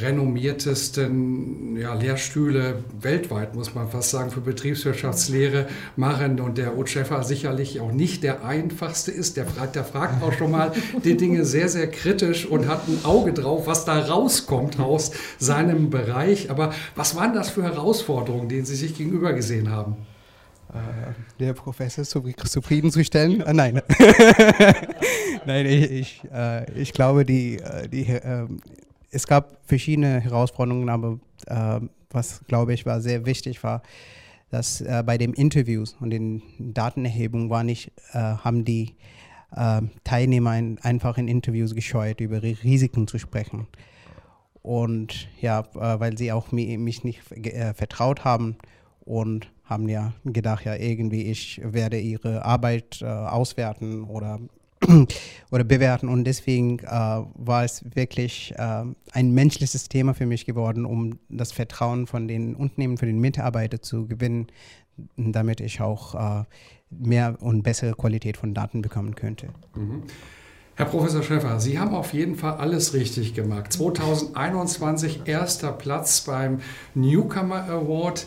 renommiertesten 0.00 1.76
ja, 1.76 1.94
Lehrstühle 1.94 2.84
weltweit, 3.00 3.54
muss 3.54 3.74
man 3.74 3.88
fast 3.88 4.10
sagen, 4.10 4.30
für 4.30 4.40
Betriebswirtschaftslehre 4.40 5.66
machen. 5.96 6.40
Und 6.40 6.58
der 6.58 6.76
Otscheffer 6.76 7.22
sicherlich 7.22 7.80
auch 7.80 7.92
nicht 7.92 8.22
der 8.22 8.44
einfachste 8.44 9.10
ist. 9.10 9.36
Der, 9.36 9.46
der 9.74 9.84
fragt 9.84 10.22
auch 10.22 10.32
schon 10.32 10.50
mal 10.50 10.72
die 11.04 11.16
Dinge 11.16 11.44
sehr, 11.44 11.68
sehr 11.68 11.90
kritisch 11.90 12.46
und 12.46 12.68
hat 12.68 12.88
ein 12.88 13.04
Auge 13.04 13.32
drauf, 13.32 13.66
was 13.66 13.84
da 13.84 13.98
rauskommt 13.98 14.78
aus 14.80 15.12
seinem 15.38 15.90
Bereich. 15.90 16.50
Aber 16.50 16.72
was 16.94 17.16
waren 17.16 17.34
das 17.34 17.50
für 17.50 17.62
Herausforderungen, 17.62 18.48
denen 18.48 18.64
Sie 18.64 18.76
sich 18.76 18.96
gegenüber 18.96 19.32
gesehen 19.32 19.70
haben? 19.70 19.96
Äh, 20.72 21.12
der 21.38 21.52
Professor 21.52 22.04
zufriedenzustellen? 22.04 23.42
Ah, 23.42 23.52
nein. 23.52 23.82
nein, 25.46 25.66
ich, 25.66 25.90
ich, 25.90 26.22
äh, 26.32 26.70
ich 26.72 26.92
glaube, 26.92 27.26
die, 27.26 27.60
die 27.90 28.06
äh, 28.06 28.46
es 29.12 29.26
gab 29.26 29.58
verschiedene 29.64 30.20
Herausforderungen, 30.20 30.88
aber 30.88 31.20
äh, 31.46 31.80
was, 32.10 32.42
glaube 32.48 32.74
ich, 32.74 32.84
war 32.86 33.00
sehr 33.00 33.24
wichtig 33.26 33.62
war, 33.62 33.82
dass 34.50 34.80
äh, 34.80 35.02
bei 35.06 35.18
den 35.18 35.34
Interviews 35.34 35.96
und 36.00 36.10
den 36.10 36.42
Datenerhebungen 36.58 37.48
war 37.50 37.62
nicht, 37.62 37.92
äh, 38.12 38.18
haben 38.18 38.64
die 38.64 38.96
äh, 39.54 39.82
Teilnehmer 40.04 40.50
ein, 40.50 40.78
einfach 40.82 41.18
in 41.18 41.28
Interviews 41.28 41.74
gescheut, 41.74 42.20
über 42.20 42.42
Risiken 42.42 43.06
zu 43.06 43.18
sprechen. 43.18 43.66
Und 44.62 45.28
ja, 45.40 45.60
äh, 45.60 46.00
weil 46.00 46.16
sie 46.16 46.32
auch 46.32 46.52
mi 46.52 46.76
mich 46.78 47.04
nicht 47.04 47.20
äh, 47.32 47.74
vertraut 47.74 48.24
haben 48.24 48.56
und 49.00 49.50
haben 49.64 49.88
ja 49.88 50.12
gedacht, 50.24 50.64
ja, 50.64 50.74
irgendwie 50.74 51.22
ich 51.22 51.60
werde 51.64 51.98
ihre 51.98 52.44
Arbeit 52.44 53.02
auswerten 53.02 54.04
oder 54.04 54.38
oder 55.50 55.64
bewerten. 55.64 56.08
Und 56.08 56.24
deswegen 56.24 56.78
äh, 56.80 56.86
war 56.86 57.64
es 57.64 57.84
wirklich 57.94 58.54
äh, 58.56 58.84
ein 59.12 59.32
menschliches 59.32 59.88
Thema 59.88 60.14
für 60.14 60.26
mich 60.26 60.46
geworden, 60.46 60.84
um 60.84 61.18
das 61.28 61.52
Vertrauen 61.52 62.06
von 62.06 62.28
den 62.28 62.54
Unternehmen, 62.54 62.98
für 62.98 63.06
den 63.06 63.20
Mitarbeiter 63.20 63.82
zu 63.82 64.06
gewinnen, 64.06 64.46
damit 65.16 65.60
ich 65.60 65.80
auch 65.80 66.14
äh, 66.14 66.44
mehr 66.90 67.36
und 67.40 67.62
bessere 67.62 67.92
Qualität 67.94 68.36
von 68.36 68.54
Daten 68.54 68.82
bekommen 68.82 69.14
könnte. 69.14 69.48
Mhm. 69.74 70.02
Herr 70.74 70.86
Professor 70.86 71.22
Schäfer, 71.22 71.60
Sie 71.60 71.78
haben 71.78 71.94
auf 71.94 72.14
jeden 72.14 72.34
Fall 72.34 72.54
alles 72.54 72.94
richtig 72.94 73.34
gemacht. 73.34 73.72
2021 73.74 75.22
erster 75.26 75.72
Platz 75.72 76.22
beim 76.22 76.60
Newcomer 76.94 77.68
Award. 77.68 78.26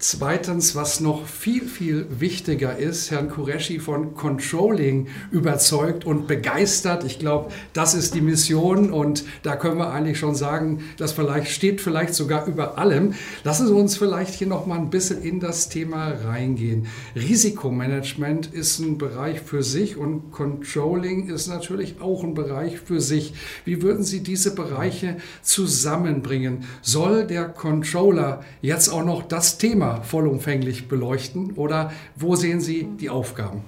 Zweitens, 0.00 0.76
was 0.76 1.00
noch 1.00 1.26
viel, 1.26 1.66
viel 1.66 2.06
wichtiger 2.20 2.78
ist, 2.78 3.10
Herrn 3.10 3.28
Kureshi 3.28 3.80
von 3.80 4.14
Controlling 4.14 5.08
überzeugt 5.32 6.04
und 6.04 6.28
begeistert. 6.28 7.02
Ich 7.02 7.18
glaube, 7.18 7.50
das 7.72 7.94
ist 7.94 8.14
die 8.14 8.20
Mission 8.20 8.92
und 8.92 9.24
da 9.42 9.56
können 9.56 9.76
wir 9.78 9.90
eigentlich 9.90 10.20
schon 10.20 10.36
sagen, 10.36 10.84
das 10.98 11.10
vielleicht 11.10 11.50
steht 11.50 11.80
vielleicht 11.80 12.14
sogar 12.14 12.46
über 12.46 12.78
allem. 12.78 13.14
Lassen 13.42 13.66
Sie 13.66 13.74
uns 13.74 13.96
vielleicht 13.96 14.34
hier 14.34 14.46
noch 14.46 14.66
mal 14.66 14.78
ein 14.78 14.90
bisschen 14.90 15.20
in 15.20 15.40
das 15.40 15.68
Thema 15.68 16.12
reingehen. 16.24 16.86
Risikomanagement 17.16 18.54
ist 18.54 18.78
ein 18.78 18.98
Bereich 18.98 19.40
für 19.40 19.64
sich 19.64 19.96
und 19.96 20.30
Controlling 20.30 21.28
ist 21.28 21.48
natürlich 21.48 22.00
auch 22.00 22.22
ein 22.22 22.34
Bereich 22.34 22.78
für 22.78 23.00
sich. 23.00 23.34
Wie 23.64 23.82
würden 23.82 24.04
Sie 24.04 24.22
diese 24.22 24.54
Bereiche 24.54 25.16
zusammenbringen? 25.42 26.66
Soll 26.82 27.26
der 27.26 27.48
Controller 27.48 28.44
jetzt 28.62 28.90
auch 28.90 29.04
noch 29.04 29.24
das 29.26 29.58
Thema 29.58 29.87
Vollumfänglich 29.96 30.88
beleuchten 30.88 31.52
oder 31.52 31.92
wo 32.16 32.36
sehen 32.36 32.60
Sie 32.60 32.88
die 32.98 33.10
Aufgaben? 33.10 33.62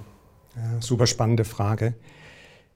Ja, 0.57 0.81
super 0.81 1.07
spannende 1.07 1.45
Frage. 1.45 1.95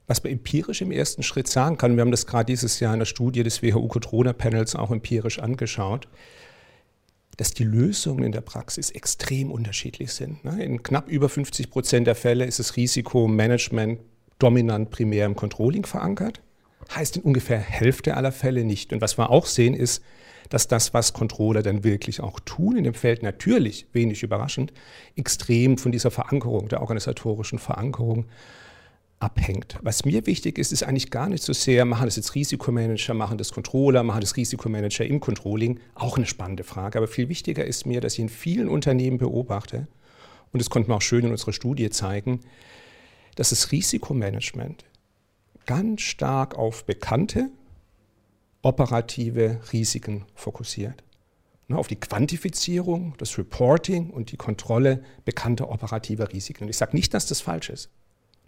Was 0.07 0.23
man 0.23 0.33
empirisch 0.33 0.81
im 0.81 0.91
ersten 0.91 1.23
Schritt 1.23 1.47
sagen 1.47 1.77
kann, 1.77 1.95
wir 1.95 2.01
haben 2.01 2.11
das 2.11 2.27
gerade 2.27 2.45
dieses 2.45 2.79
Jahr 2.79 2.93
in 2.93 2.99
der 2.99 3.05
Studie 3.05 3.43
des 3.43 3.63
WHO-Corona-Panels 3.63 4.75
auch 4.75 4.91
empirisch 4.91 5.39
angeschaut, 5.39 6.07
dass 7.37 7.53
die 7.53 7.63
Lösungen 7.63 8.23
in 8.23 8.31
der 8.31 8.41
Praxis 8.41 8.91
extrem 8.91 9.51
unterschiedlich 9.51 10.13
sind. 10.13 10.45
Ne? 10.45 10.63
In 10.63 10.83
knapp 10.83 11.09
über 11.09 11.27
50 11.27 11.69
Prozent 11.69 12.07
der 12.07 12.15
Fälle 12.15 12.45
ist 12.45 12.59
das 12.59 12.75
Risikomanagement 12.75 13.99
dominant 14.39 14.91
primär 14.91 15.25
im 15.25 15.35
Controlling 15.35 15.85
verankert. 15.85 16.41
Heißt 16.93 17.17
in 17.17 17.23
ungefähr 17.23 17.57
Hälfte 17.57 18.15
aller 18.15 18.31
Fälle 18.31 18.63
nicht. 18.63 18.93
Und 18.93 19.01
was 19.01 19.17
wir 19.17 19.31
auch 19.31 19.47
sehen, 19.47 19.73
ist, 19.73 20.03
dass 20.49 20.67
das, 20.67 20.93
was 20.93 21.13
Controller 21.13 21.63
dann 21.63 21.83
wirklich 21.83 22.21
auch 22.21 22.39
tun 22.39 22.77
in 22.77 22.83
dem 22.83 22.93
Feld, 22.93 23.23
natürlich, 23.23 23.87
wenig 23.93 24.23
überraschend, 24.23 24.73
extrem 25.15 25.77
von 25.77 25.91
dieser 25.91 26.11
Verankerung, 26.11 26.67
der 26.69 26.81
organisatorischen 26.81 27.59
Verankerung 27.59 28.25
abhängt. 29.19 29.79
Was 29.81 30.05
mir 30.05 30.25
wichtig 30.25 30.57
ist, 30.57 30.71
ist 30.71 30.83
eigentlich 30.83 31.09
gar 31.09 31.29
nicht 31.29 31.43
so 31.43 31.53
sehr, 31.53 31.85
machen 31.85 32.05
das 32.05 32.15
jetzt 32.15 32.35
Risikomanager, 32.35 33.13
machen 33.13 33.37
das 33.37 33.51
Controller, 33.51 34.03
machen 34.03 34.21
das 34.21 34.35
Risikomanager 34.35 35.05
im 35.05 35.19
Controlling, 35.19 35.79
auch 35.95 36.17
eine 36.17 36.25
spannende 36.25 36.63
Frage. 36.63 36.97
Aber 36.97 37.07
viel 37.07 37.29
wichtiger 37.29 37.65
ist 37.65 37.85
mir, 37.85 38.01
dass 38.01 38.13
ich 38.13 38.19
in 38.19 38.29
vielen 38.29 38.69
Unternehmen 38.69 39.17
beobachte, 39.17 39.87
und 40.51 40.61
das 40.61 40.69
konnten 40.69 40.89
wir 40.89 40.95
auch 40.95 41.01
schön 41.01 41.25
in 41.25 41.31
unserer 41.31 41.53
Studie 41.53 41.89
zeigen, 41.89 42.41
dass 43.35 43.49
das 43.49 43.71
Risikomanagement 43.71 44.85
ganz 45.65 46.01
stark 46.01 46.55
auf 46.55 46.85
bekannte 46.85 47.49
operative 48.65 49.59
Risiken 49.71 50.25
fokussiert. 50.33 51.03
Ne, 51.67 51.77
auf 51.77 51.87
die 51.87 51.95
Quantifizierung, 51.95 53.13
das 53.17 53.37
Reporting 53.37 54.09
und 54.09 54.31
die 54.31 54.37
Kontrolle 54.37 55.03
bekannter 55.23 55.69
operativer 55.69 56.31
Risiken. 56.31 56.65
Und 56.65 56.69
ich 56.69 56.77
sage 56.77 56.95
nicht, 56.95 57.13
dass 57.13 57.27
das 57.27 57.41
falsch 57.41 57.69
ist. 57.69 57.89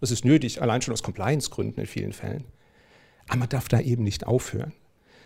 Das 0.01 0.11
ist 0.11 0.25
nötig, 0.25 0.61
allein 0.61 0.81
schon 0.81 0.93
aus 0.93 1.03
Compliance-Gründen 1.03 1.79
in 1.79 1.87
vielen 1.87 2.13
Fällen. 2.13 2.45
Aber 3.27 3.39
man 3.39 3.49
darf 3.49 3.67
da 3.67 3.79
eben 3.79 4.03
nicht 4.03 4.27
aufhören. 4.27 4.73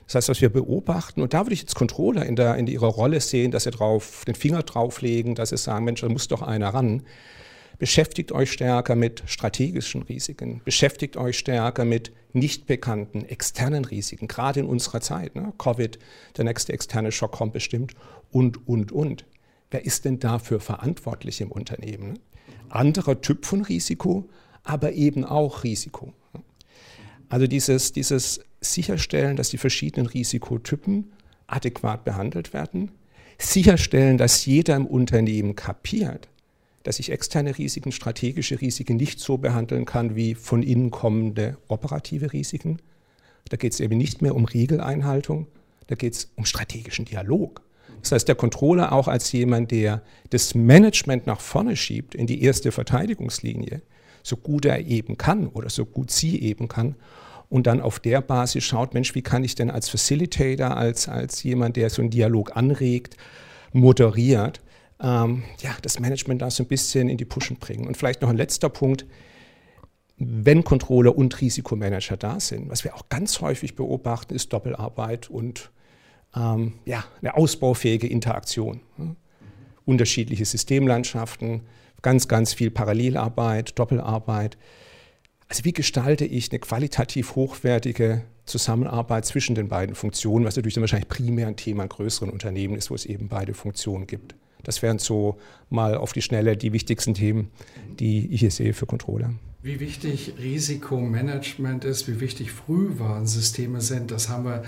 Das 0.08 0.16
heißt, 0.16 0.30
was 0.30 0.42
wir 0.42 0.50
beobachten, 0.50 1.22
und 1.22 1.34
da 1.34 1.46
würde 1.46 1.54
ich 1.54 1.62
jetzt 1.62 1.76
Controller 1.76 2.26
in, 2.26 2.36
der, 2.36 2.56
in 2.56 2.68
ihrer 2.68 2.88
Rolle 2.88 3.22
sehen, 3.22 3.52
dass 3.52 3.64
sie 3.64 3.72
drauf, 3.72 4.24
den 4.26 4.36
Finger 4.36 4.64
drauflegen, 4.64 5.36
dass 5.36 5.50
sie 5.50 5.58
sagen, 5.58 5.86
Mensch, 5.86 6.02
da 6.02 6.10
muss 6.10 6.28
doch 6.28 6.42
einer 6.42 6.70
ran. 6.74 7.04
Beschäftigt 7.82 8.32
euch 8.32 8.52
stärker 8.52 8.96
mit 8.96 9.24
strategischen 9.26 10.04
Risiken. 10.04 10.62
Beschäftigt 10.64 11.18
euch 11.18 11.40
stärker 11.40 11.84
mit 11.84 12.12
nicht 12.32 12.68
bekannten 12.68 13.26
externen 13.26 13.86
Risiken, 13.86 14.28
gerade 14.28 14.60
in 14.60 14.68
unserer 14.68 15.02
Zeit. 15.02 15.34
Ne? 15.34 15.52
Covid, 15.58 15.98
der 16.38 16.46
nächste 16.46 16.74
externe 16.74 17.12
Schock 17.12 17.32
kommt 17.32 17.54
bestimmt 17.54 17.96
und, 18.30 18.68
und, 18.68 18.92
und. 18.92 19.26
Wer 19.72 19.84
ist 19.84 20.06
denn 20.06 20.20
dafür 20.20 20.60
verantwortlich 20.60 21.42
im 21.42 21.52
Unternehmen? 21.52 22.10
Ne? 22.10 22.20
Anderer 22.70 23.20
Typ 23.20 23.48
von 23.48 23.64
Risiko, 23.64 24.30
aber 24.64 24.92
eben 24.92 25.26
auch 25.26 25.64
Risiko. 25.64 26.14
Ne? 26.34 26.44
Also 27.30 27.48
dieses, 27.48 27.94
dieses 27.94 28.42
Sicherstellen, 28.60 29.38
dass 29.38 29.50
die 29.50 29.58
verschiedenen 29.58 30.06
Risikotypen 30.06 31.14
adäquat 31.48 32.06
behandelt 32.06 32.54
werden, 32.54 32.92
sicherstellen, 33.40 34.20
dass 34.20 34.46
jeder 34.46 34.76
im 34.76 34.86
Unternehmen 34.86 35.56
kapiert, 35.56 36.30
dass 36.84 37.00
ich 37.00 37.12
externe 37.12 37.58
Risiken, 37.58 37.92
strategische 37.92 38.60
Risiken 38.62 38.98
nicht 38.98 39.20
so 39.20 39.38
behandeln 39.38 39.86
kann 39.86 40.16
wie 40.16 40.36
von 40.36 40.64
innen 40.64 40.92
kommende 40.92 41.58
operative 41.68 42.34
Risiken. 42.34 42.80
Da 43.50 43.58
geht 43.58 43.74
es 43.74 43.80
eben 43.80 43.98
nicht 43.98 44.22
mehr 44.22 44.36
um 44.36 44.46
Regeleinhaltung, 44.46 45.48
da 45.88 45.96
geht 45.96 46.14
es 46.14 46.32
um 46.36 46.46
strategischen 46.46 47.06
Dialog. 47.06 47.62
Das 48.02 48.12
heißt, 48.14 48.28
der 48.28 48.36
Controller 48.36 48.94
auch 48.94 49.08
als 49.08 49.32
jemand, 49.32 49.72
der 49.72 50.02
das 50.30 50.56
Management 50.56 51.28
nach 51.28 51.42
vorne 51.42 51.76
schiebt 51.76 52.16
in 52.16 52.28
die 52.28 52.42
erste 52.44 52.72
Verteidigungslinie, 52.72 53.82
so 54.24 54.38
gut 54.38 54.66
er 54.66 54.86
eben 54.88 55.18
kann 55.18 55.48
oder 55.48 55.70
so 55.70 55.86
gut 55.86 56.12
sie 56.12 56.42
eben 56.42 56.68
kann, 56.68 56.96
und 57.52 57.68
dann 57.68 57.82
auf 57.82 58.00
der 58.00 58.22
Basis 58.22 58.64
schaut, 58.64 58.94
Mensch, 58.94 59.14
wie 59.14 59.22
kann 59.22 59.44
ich 59.44 59.56
denn 59.56 59.70
als 59.70 59.90
Facilitator, 59.90 60.78
als, 60.78 61.10
als 61.10 61.44
jemand, 61.44 61.76
der 61.76 61.90
so 61.90 62.02
einen 62.02 62.10
Dialog 62.10 62.56
anregt, 62.56 63.18
moderiert, 63.74 64.62
ähm, 65.02 65.44
ja, 65.62 65.76
das 65.82 66.00
Management 66.00 66.42
da 66.42 66.52
so 66.52 66.64
ein 66.64 66.68
bisschen 66.68 67.10
in 67.10 67.18
die 67.18 67.26
Pushen 67.26 67.58
bringen. 67.58 67.88
Und 67.88 67.98
vielleicht 67.98 68.22
noch 68.22 68.30
ein 68.30 68.38
letzter 68.38 68.70
Punkt. 68.70 69.06
Wenn 70.18 70.64
Controller 70.64 71.18
und 71.18 71.42
Risikomanager 71.42 72.16
da 72.18 72.40
sind, 72.40 72.70
was 72.70 72.84
wir 72.84 72.96
auch 72.96 73.10
ganz 73.10 73.42
häufig 73.42 73.76
beobachten, 73.76 74.36
ist 74.36 74.54
Doppelarbeit 74.54 75.30
und 75.30 75.72
ähm, 76.36 76.74
ja, 76.86 77.04
eine 77.22 77.36
ausbaufähige 77.36 78.08
Interaktion. 78.08 78.82
Unterschiedliche 79.86 80.46
Systemlandschaften, 80.46 81.62
ganz, 82.04 82.28
ganz 82.28 82.54
viel 82.54 82.70
Parallelarbeit, 82.70 83.78
Doppelarbeit. 83.80 84.58
Also 85.48 85.66
wie 85.66 85.74
gestalte 85.74 86.26
ich 86.26 86.52
eine 86.52 86.60
qualitativ 86.60 87.36
hochwertige 87.36 88.24
Zusammenarbeit 88.46 89.26
zwischen 89.26 89.56
den 89.56 89.70
beiden 89.70 89.96
Funktionen, 89.96 90.46
was 90.46 90.56
natürlich 90.56 90.76
dann 90.76 90.82
wahrscheinlich 90.82 91.10
primär 91.10 91.48
ein 91.48 91.56
Thema 91.56 91.84
in 91.84 91.90
größeren 91.90 92.30
Unternehmen 92.30 92.76
ist, 92.76 92.92
wo 92.92 92.96
es 92.96 93.06
eben 93.06 93.28
beide 93.28 93.54
Funktionen 93.54 94.06
gibt. 94.06 94.36
Das 94.64 94.82
wären 94.82 95.00
so 95.00 95.38
mal 95.70 95.96
auf 95.96 96.14
die 96.14 96.22
Schnelle 96.22 96.58
die 96.58 96.74
wichtigsten 96.74 97.14
Themen, 97.14 97.52
die 98.00 98.28
ich 98.34 98.42
hier 98.42 98.52
sehe 98.52 98.74
für 98.74 98.86
Controller. 98.86 99.34
Wie 99.64 99.80
wichtig 99.80 100.34
Risikomanagement 100.40 101.86
ist, 101.86 102.08
wie 102.08 102.20
wichtig 102.20 102.52
Frühwarnsysteme 102.52 103.82
sind, 103.82 104.10
das 104.10 104.28
haben 104.28 104.46
wir 104.46 104.64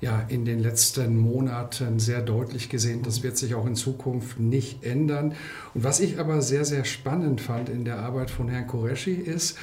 ja 0.00 0.24
in 0.28 0.44
den 0.44 0.60
letzten 0.60 1.16
Monaten 1.16 1.98
sehr 1.98 2.22
deutlich 2.22 2.68
gesehen. 2.68 3.02
Das 3.02 3.22
wird 3.22 3.36
sich 3.36 3.54
auch 3.54 3.66
in 3.66 3.74
Zukunft 3.74 4.38
nicht 4.38 4.84
ändern. 4.84 5.34
Und 5.74 5.84
was 5.84 6.00
ich 6.00 6.18
aber 6.18 6.42
sehr, 6.42 6.64
sehr 6.64 6.84
spannend 6.84 7.40
fand 7.40 7.68
in 7.68 7.84
der 7.84 7.98
Arbeit 7.98 8.30
von 8.30 8.48
Herrn 8.48 8.66
Koreshi 8.66 9.14
ist, 9.14 9.58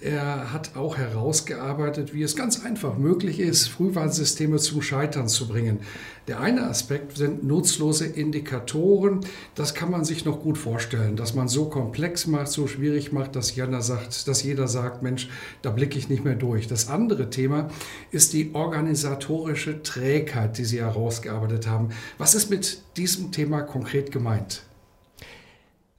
er 0.00 0.52
hat 0.52 0.76
auch 0.76 0.96
herausgearbeitet, 0.96 2.14
wie 2.14 2.22
es 2.22 2.36
ganz 2.36 2.64
einfach 2.64 2.96
möglich 2.96 3.40
ist, 3.40 3.68
Frühwarnsysteme 3.68 4.58
zum 4.58 4.82
Scheitern 4.82 5.28
zu 5.28 5.48
bringen. 5.48 5.80
Der 6.28 6.40
eine 6.40 6.64
Aspekt 6.68 7.16
sind 7.16 7.44
nutzlose 7.44 8.06
Indikatoren. 8.06 9.20
Das 9.54 9.74
kann 9.74 9.90
man 9.90 10.04
sich 10.04 10.24
noch 10.24 10.40
gut 10.40 10.58
vorstellen, 10.58 11.16
dass 11.16 11.34
man 11.34 11.48
so 11.48 11.70
komplex 11.70 12.26
macht, 12.26 12.48
so 12.48 12.66
schwierig 12.66 13.12
macht, 13.12 13.34
dass 13.34 13.54
jeder 13.56 13.80
sagt, 13.80 14.28
dass 14.28 14.42
jeder 14.42 14.68
sagt, 14.68 15.02
Mensch, 15.02 15.28
da 15.62 15.70
blicke 15.70 15.98
ich 15.98 16.08
nicht 16.08 16.24
mehr 16.24 16.34
durch. 16.34 16.68
Das 16.68 16.88
andere 16.88 17.30
Thema 17.30 17.68
ist 18.10 18.34
die 18.34 18.54
organisatorische 18.54 19.82
Trägheit, 19.82 20.58
die 20.58 20.64
Sie 20.64 20.80
herausgearbeitet 20.80 21.66
haben. 21.66 21.88
Was 22.18 22.34
ist 22.34 22.50
mit 22.50 22.82
diesem 22.96 23.32
Thema 23.32 23.62
konkret 23.62 24.12
gemeint? 24.12 24.67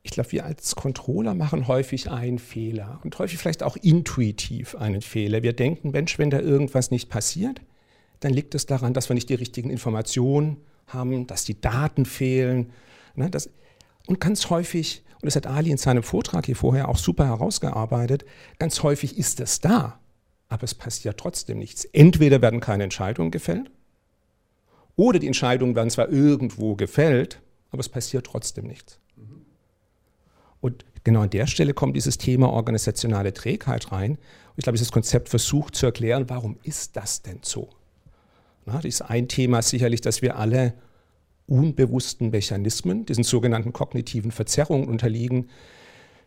Ich 0.02 0.12
glaube, 0.12 0.32
wir 0.32 0.46
als 0.46 0.76
Controller 0.76 1.34
machen 1.36 1.68
häufig 1.68 2.10
einen 2.10 2.40
Fehler 2.40 3.00
und 3.04 3.18
häufig 3.20 3.38
vielleicht 3.38 3.64
auch 3.64 3.76
intuitiv 3.78 4.76
einen 4.76 5.02
Fehler. 5.02 5.44
Wir 5.44 5.54
denken, 5.54 5.92
Mensch, 5.92 6.18
wenn 6.18 6.30
da 6.30 6.40
irgendwas 6.40 6.90
nicht 6.92 7.10
passiert, 7.10 7.62
dann 8.22 8.34
liegt 8.34 8.56
es 8.56 8.66
daran, 8.66 8.94
dass 8.94 9.10
wir 9.10 9.14
nicht 9.14 9.30
die 9.30 9.36
richtigen 9.36 9.70
Informationen 9.70 10.58
haben, 10.88 11.28
dass 11.28 11.44
die 11.44 11.60
Daten 11.60 12.06
fehlen. 12.06 12.72
Ne, 13.16 13.30
das, 13.30 13.50
und 14.08 14.20
ganz 14.20 14.50
häufig, 14.50 15.04
und 15.16 15.26
das 15.26 15.36
hat 15.36 15.48
Ali 15.48 15.70
in 15.70 15.78
seinem 15.78 16.04
Vortrag 16.04 16.46
hier 16.46 16.56
vorher 16.56 16.90
auch 16.90 16.98
super 16.98 17.26
herausgearbeitet, 17.26 18.26
ganz 18.58 18.82
häufig 18.84 19.18
ist 19.18 19.40
es 19.40 19.60
da, 19.60 20.00
aber 20.48 20.64
es 20.64 20.76
passiert 20.76 21.18
trotzdem 21.18 21.60
nichts. 21.60 21.86
Entweder 21.86 22.42
werden 22.42 22.62
keine 22.62 22.84
Entscheidungen 22.86 23.32
gefällt, 23.32 23.70
oder 24.96 25.20
die 25.20 25.28
Entscheidungen 25.28 25.76
werden 25.76 25.90
zwar 25.90 26.10
irgendwo 26.10 26.76
gefällt, 26.76 27.42
aber 27.72 27.80
es 27.80 27.88
passiert 27.88 28.26
trotzdem 28.26 28.68
nichts. 28.68 29.00
Genau 31.10 31.22
an 31.22 31.32
der 31.32 31.48
Stelle 31.48 31.74
kommt 31.74 31.96
dieses 31.96 32.20
Thema 32.20 32.52
organisationale 32.52 33.34
Trägheit 33.34 33.92
rein. 33.92 34.12
Und 34.12 34.58
ich 34.58 34.64
glaube, 34.64 34.78
dieses 34.78 34.92
Konzept 34.92 35.28
versucht 35.28 35.74
zu 35.74 35.88
erklären, 35.88 36.26
warum 36.28 36.60
ist 36.62 36.96
das 36.98 37.24
denn 37.24 37.40
so? 37.42 37.68
Na, 38.68 38.76
das 38.76 38.86
ist 38.86 39.02
ein 39.02 39.28
Thema 39.28 39.64
sicherlich, 39.64 40.02
dass 40.02 40.22
wir 40.22 40.38
alle 40.38 40.76
unbewussten 41.48 42.30
Mechanismen, 42.30 43.08
diesen 43.08 43.24
sogenannten 43.24 43.74
kognitiven 43.74 44.30
Verzerrungen 44.30 44.88
unterliegen, 44.88 45.50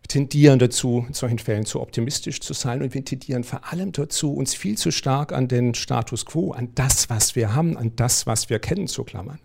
tendieren 0.08 0.58
dazu, 0.58 1.04
in 1.06 1.14
solchen 1.14 1.38
Fällen 1.38 1.64
zu 1.64 1.80
optimistisch 1.80 2.40
zu 2.40 2.52
sein 2.52 2.82
und 2.82 2.92
wir 2.92 3.04
tendieren 3.04 3.44
vor 3.44 3.72
allem 3.72 3.92
dazu, 3.92 4.34
uns 4.34 4.52
viel 4.56 4.76
zu 4.76 4.90
stark 4.90 5.32
an 5.32 5.46
den 5.46 5.74
Status 5.74 6.26
quo, 6.26 6.50
an 6.50 6.70
das, 6.74 7.08
was 7.08 7.36
wir 7.36 7.54
haben, 7.54 7.76
an 7.76 7.94
das, 7.94 8.26
was 8.26 8.50
wir 8.50 8.58
kennen, 8.58 8.88
zu 8.88 9.04
klammern 9.04 9.38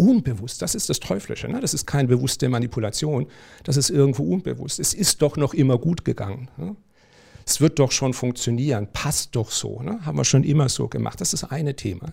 unbewusst. 0.00 0.62
Das 0.62 0.74
ist 0.74 0.88
das 0.88 1.00
Teuflische. 1.00 1.48
Ne? 1.48 1.60
Das 1.60 1.74
ist 1.74 1.86
keine 1.86 2.08
bewusste 2.08 2.48
Manipulation. 2.48 3.26
Das 3.64 3.76
ist 3.76 3.90
irgendwo 3.90 4.24
unbewusst. 4.24 4.80
Es 4.80 4.94
ist 4.94 5.22
doch 5.22 5.36
noch 5.36 5.54
immer 5.54 5.78
gut 5.78 6.04
gegangen. 6.04 6.48
Ne? 6.56 6.74
Es 7.46 7.60
wird 7.60 7.78
doch 7.78 7.92
schon 7.92 8.14
funktionieren. 8.14 8.88
Passt 8.92 9.36
doch 9.36 9.50
so. 9.50 9.82
Ne? 9.82 10.04
Haben 10.04 10.16
wir 10.16 10.24
schon 10.24 10.44
immer 10.44 10.68
so 10.68 10.88
gemacht. 10.88 11.20
Das 11.20 11.32
ist 11.32 11.44
eine 11.44 11.76
Thema. 11.76 12.12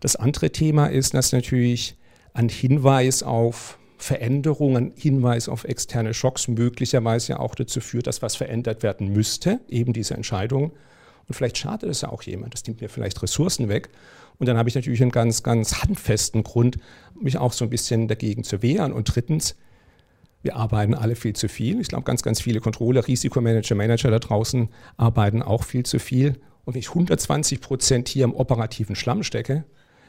Das 0.00 0.16
andere 0.16 0.50
Thema 0.50 0.86
ist, 0.86 1.14
dass 1.14 1.32
natürlich 1.32 1.96
ein 2.34 2.48
Hinweis 2.48 3.22
auf 3.22 3.78
Veränderungen, 3.96 4.92
Hinweis 4.96 5.48
auf 5.48 5.64
externe 5.64 6.14
Schocks 6.14 6.46
möglicherweise 6.46 7.32
ja 7.32 7.40
auch 7.40 7.56
dazu 7.56 7.80
führt, 7.80 8.06
dass 8.06 8.22
was 8.22 8.36
verändert 8.36 8.84
werden 8.84 9.12
müsste, 9.12 9.58
eben 9.68 9.92
diese 9.92 10.14
Entscheidung. 10.14 10.70
Und 11.28 11.34
vielleicht 11.34 11.58
schadet 11.58 11.90
es 11.90 12.00
ja 12.00 12.08
auch 12.08 12.22
jemand. 12.22 12.54
Das 12.54 12.66
nimmt 12.66 12.80
mir 12.80 12.88
vielleicht 12.88 13.22
Ressourcen 13.22 13.68
weg. 13.68 13.90
Und 14.38 14.46
dann 14.46 14.56
habe 14.56 14.68
ich 14.68 14.74
natürlich 14.74 15.02
einen 15.02 15.10
ganz, 15.10 15.42
ganz 15.42 15.82
handfesten 15.82 16.42
Grund, 16.42 16.78
mich 17.20 17.38
auch 17.38 17.52
so 17.52 17.64
ein 17.64 17.70
bisschen 17.70 18.08
dagegen 18.08 18.44
zu 18.44 18.62
wehren. 18.62 18.92
Und 18.92 19.14
drittens, 19.14 19.56
wir 20.42 20.56
arbeiten 20.56 20.94
alle 20.94 21.16
viel 21.16 21.34
zu 21.34 21.48
viel. 21.48 21.80
Ich 21.80 21.88
glaube, 21.88 22.04
ganz, 22.04 22.22
ganz 22.22 22.40
viele 22.40 22.60
Controller, 22.60 23.06
Risikomanager, 23.06 23.74
Manager 23.74 24.10
da 24.10 24.18
draußen 24.18 24.68
arbeiten 24.96 25.42
auch 25.42 25.64
viel 25.64 25.84
zu 25.84 25.98
viel. 25.98 26.40
Und 26.64 26.74
wenn 26.74 26.80
ich 26.80 26.88
120 26.88 27.60
Prozent 27.60 28.08
hier 28.08 28.24
im 28.24 28.34
operativen 28.34 28.96
Schlamm 28.96 29.22
stecke, 29.22 29.64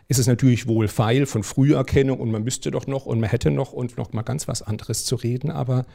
ist 0.07 0.19
es 0.19 0.27
natürlich 0.27 0.67
wohl 0.67 0.87
feil 0.87 1.25
von 1.25 1.43
Früherkennung 1.43 2.19
und 2.19 2.31
man 2.31 2.43
müsste 2.43 2.71
doch 2.71 2.87
noch 2.87 3.05
und 3.05 3.19
man 3.19 3.29
hätte 3.29 3.51
noch 3.51 3.73
und 3.73 3.97
noch 3.97 4.13
mal 4.13 4.23
ganz 4.23 4.47
was 4.47 4.61
anderes 4.61 5.05
zu 5.05 5.15
reden. 5.15 5.51
Aber 5.51 5.85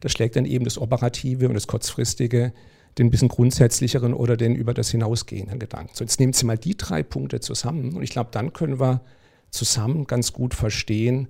da 0.00 0.08
schlägt 0.08 0.36
dann 0.36 0.44
eben 0.44 0.64
das 0.64 0.78
Operative 0.78 1.48
und 1.48 1.54
das 1.54 1.66
Kurzfristige 1.66 2.52
den 2.98 3.10
bisschen 3.10 3.28
grundsätzlicheren 3.28 4.14
oder 4.14 4.36
den 4.36 4.54
über 4.54 4.72
das 4.72 4.90
hinausgehenden 4.90 5.58
Gedanken. 5.58 5.94
So, 5.94 6.04
jetzt 6.04 6.18
nehmen 6.18 6.32
Sie 6.32 6.46
mal 6.46 6.56
die 6.56 6.76
drei 6.76 7.02
Punkte 7.02 7.40
zusammen 7.40 7.94
und 7.94 8.02
ich 8.02 8.10
glaube, 8.10 8.30
dann 8.32 8.52
können 8.52 8.80
wir 8.80 9.02
zusammen 9.50 10.06
ganz 10.06 10.32
gut 10.32 10.54
verstehen, 10.54 11.28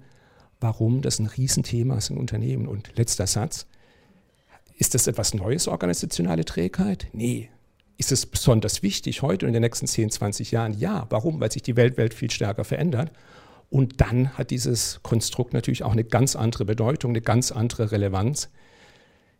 warum 0.61 1.03
das 1.03 1.19
ein 1.19 1.27
Riesenthema 1.27 1.97
ist 1.97 2.11
in 2.11 2.19
Unternehmen. 2.19 2.67
Und 2.67 2.97
letzter 2.97 3.27
Satz, 3.27 3.67
ist 4.77 4.95
das 4.95 5.07
etwas 5.07 5.35
Neues, 5.35 5.69
organisationale 5.69 6.45
Trägheit? 6.45 7.09
Nee. 7.13 7.51
Ist 7.99 8.13
es 8.13 8.27
besonders 8.27 8.83
wichtig 8.83 9.23
heute 9.23 9.47
und 9.47 9.51
in 9.51 9.55
den 9.55 9.63
nächsten 9.63 9.87
10, 9.87 10.11
20 10.11 10.51
Jahren? 10.51 10.79
Ja. 10.79 11.07
Warum? 11.11 11.41
Weil 11.41 11.51
sich 11.51 11.63
die 11.63 11.77
Welt, 11.77 11.97
Welt 11.97 12.15
viel 12.15 12.31
stärker 12.31 12.65
verändert. 12.65 13.11
Und 13.71 14.01
dann 14.01 14.37
hat 14.37 14.51
dieses 14.51 15.01
Konstrukt 15.03 15.53
natürlich 15.53 15.83
auch 15.83 15.93
eine 15.93 16.05
ganz 16.05 16.37
andere 16.37 16.65
Bedeutung, 16.65 17.11
eine 17.11 17.23
ganz 17.23 17.51
andere 17.53 17.91
Relevanz, 17.91 18.51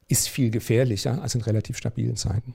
ist 0.09 0.29
viel 0.29 0.51
gefährlicher 0.51 1.21
als 1.23 1.35
in 1.35 1.41
relativ 1.43 1.77
stabilen 1.77 2.17
Zeiten. 2.17 2.55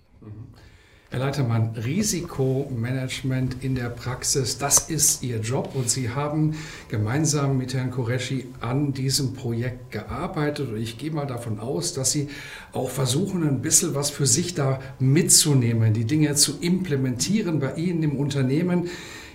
Herr 1.12 1.20
Leitermann, 1.20 1.76
Risikomanagement 1.76 3.62
in 3.62 3.76
der 3.76 3.90
Praxis, 3.90 4.58
das 4.58 4.90
ist 4.90 5.24
Ihr 5.24 5.42
Job 5.42 5.72
und 5.76 5.90
Sie 5.90 6.12
haben 6.12 6.56
gemeinsam 6.88 7.58
mit 7.58 7.74
Herrn 7.74 7.92
Koreshi 7.92 8.48
an 8.62 8.94
diesem 8.94 9.34
Projekt 9.34 9.92
gearbeitet 9.92 10.70
und 10.70 10.78
ich 10.78 10.98
gehe 10.98 11.12
mal 11.12 11.26
davon 11.26 11.60
aus, 11.60 11.94
dass 11.94 12.12
Sie 12.12 12.30
auch 12.72 12.90
versuchen, 12.90 13.46
ein 13.46 13.62
bisschen 13.62 13.94
was 13.94 14.10
für 14.10 14.26
sich 14.26 14.56
da 14.56 14.80
mitzunehmen, 15.00 15.94
die 15.94 16.06
Dinge 16.06 16.34
zu 16.36 16.60
implementieren 16.62 17.60
bei 17.60 17.74
Ihnen 17.74 18.04
im 18.04 18.16
Unternehmen. 18.16 18.88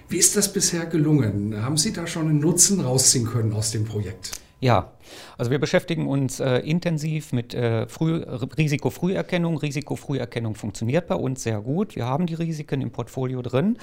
Wie 0.08 0.16
ist 0.16 0.34
das 0.34 0.50
bisher 0.50 0.86
gelungen? 0.86 1.62
Haben 1.62 1.76
Sie 1.76 1.92
da 1.92 2.06
schon 2.06 2.30
einen 2.30 2.40
Nutzen 2.40 2.80
rausziehen 2.80 3.26
können 3.26 3.52
aus 3.52 3.72
dem 3.72 3.84
Projekt? 3.84 4.30
Ja, 4.60 4.92
also 5.38 5.50
wir 5.50 5.58
beschäftigen 5.58 6.06
uns 6.06 6.40
äh, 6.40 6.58
intensiv 6.58 7.32
mit 7.32 7.54
äh, 7.54 7.86
Früh, 7.88 8.24
Risikofrüherkennung. 8.58 9.58
Risikofrüherkennung 9.58 10.54
funktioniert 10.54 11.06
bei 11.06 11.14
uns 11.14 11.42
sehr 11.42 11.60
gut. 11.60 11.96
Wir 11.96 12.06
haben 12.06 12.26
die 12.26 12.34
Risiken 12.34 12.80
im 12.80 12.90
Portfolio 12.90 13.42
drin 13.42 13.78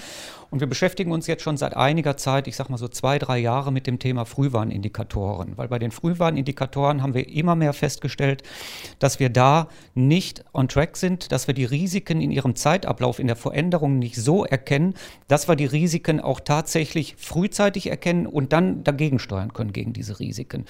und 0.50 0.60
wir 0.60 0.68
beschäftigen 0.68 1.12
uns 1.12 1.28
jetzt 1.28 1.44
schon 1.44 1.58
seit 1.58 1.76
einiger 1.76 2.18
Zeit, 2.18 2.48
ich 2.48 2.56
sage 2.56 2.72
mal 2.72 2.78
so 2.78 2.88
zwei, 2.88 3.20
drei 3.20 3.40
Jahre 3.40 3.72
mit 3.72 3.88
dem 3.88 4.00
Thema 4.00 4.26
Frühwarnindikatoren, 4.26 5.58
weil 5.58 5.68
bei 5.68 5.80
den 5.80 5.92
Frühwarnindikatoren 5.92 7.02
haben 7.02 7.14
wir 7.14 7.28
immer 7.30 7.56
mehr 7.56 7.74
festgestellt, 7.74 8.44
dass 9.00 9.20
wir 9.20 9.30
da 9.30 9.68
nicht 9.96 10.44
on 10.54 10.68
track 10.68 10.98
sind, 10.98 11.32
dass 11.32 11.48
wir 11.48 11.54
die 11.54 11.66
Risiken 11.66 12.22
in 12.22 12.32
ihrem 12.32 12.56
Zeitablauf, 12.56 13.20
in 13.20 13.28
der 13.28 13.36
Veränderung 13.36 14.00
nicht 14.00 14.16
so 14.16 14.46
erkennen, 14.46 14.94
dass 15.28 15.48
wir 15.48 15.56
die 15.56 15.66
Risiken 15.66 16.20
auch 16.20 16.40
tatsächlich 16.40 17.16
frühzeitig 17.18 17.88
erkennen 17.88 18.28
und 18.28 18.54
dann 18.54 18.84
dagegen 18.84 19.20
steuern 19.20 19.54
können 19.54 19.74
gegen 19.74 19.94
diese 19.94 20.20
Risiken. 20.20 20.66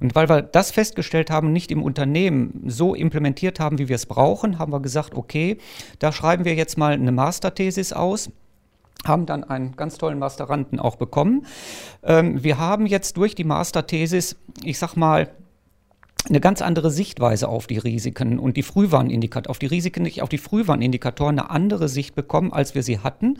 Und 0.00 0.14
weil 0.14 0.28
wir 0.28 0.42
das 0.42 0.70
festgestellt 0.70 1.30
haben, 1.30 1.52
nicht 1.52 1.70
im 1.70 1.82
Unternehmen 1.82 2.62
so 2.66 2.94
implementiert 2.94 3.60
haben, 3.60 3.78
wie 3.78 3.88
wir 3.88 3.96
es 3.96 4.06
brauchen, 4.06 4.58
haben 4.58 4.72
wir 4.72 4.80
gesagt, 4.80 5.14
okay, 5.14 5.58
da 5.98 6.12
schreiben 6.12 6.44
wir 6.44 6.54
jetzt 6.54 6.78
mal 6.78 6.92
eine 6.92 7.12
Masterthesis 7.12 7.92
aus 7.92 8.30
haben 9.04 9.26
dann 9.26 9.42
einen 9.42 9.74
ganz 9.74 9.98
tollen 9.98 10.20
Masteranden 10.20 10.78
auch 10.78 10.94
bekommen. 10.94 11.44
Ähm, 12.04 12.44
wir 12.44 12.58
haben 12.58 12.86
jetzt 12.86 13.16
durch 13.16 13.34
die 13.34 13.42
Masterthesis, 13.42 14.36
ich 14.62 14.78
sag 14.78 14.94
mal, 14.94 15.28
eine 16.28 16.40
ganz 16.40 16.62
andere 16.62 16.90
Sichtweise 16.90 17.48
auf 17.48 17.66
die 17.66 17.78
Risiken 17.78 18.38
und 18.38 18.56
die 18.56 18.62
Frühwarnindikatoren, 18.62 19.50
auf 19.50 19.58
die 19.58 19.66
Risiken, 19.66 20.04
nicht 20.04 20.22
auf 20.22 20.28
die 20.28 20.38
Frühwarnindikatoren 20.38 21.38
eine 21.38 21.50
andere 21.50 21.88
Sicht 21.88 22.14
bekommen, 22.14 22.52
als 22.52 22.76
wir 22.76 22.84
sie 22.84 23.00
hatten. 23.00 23.38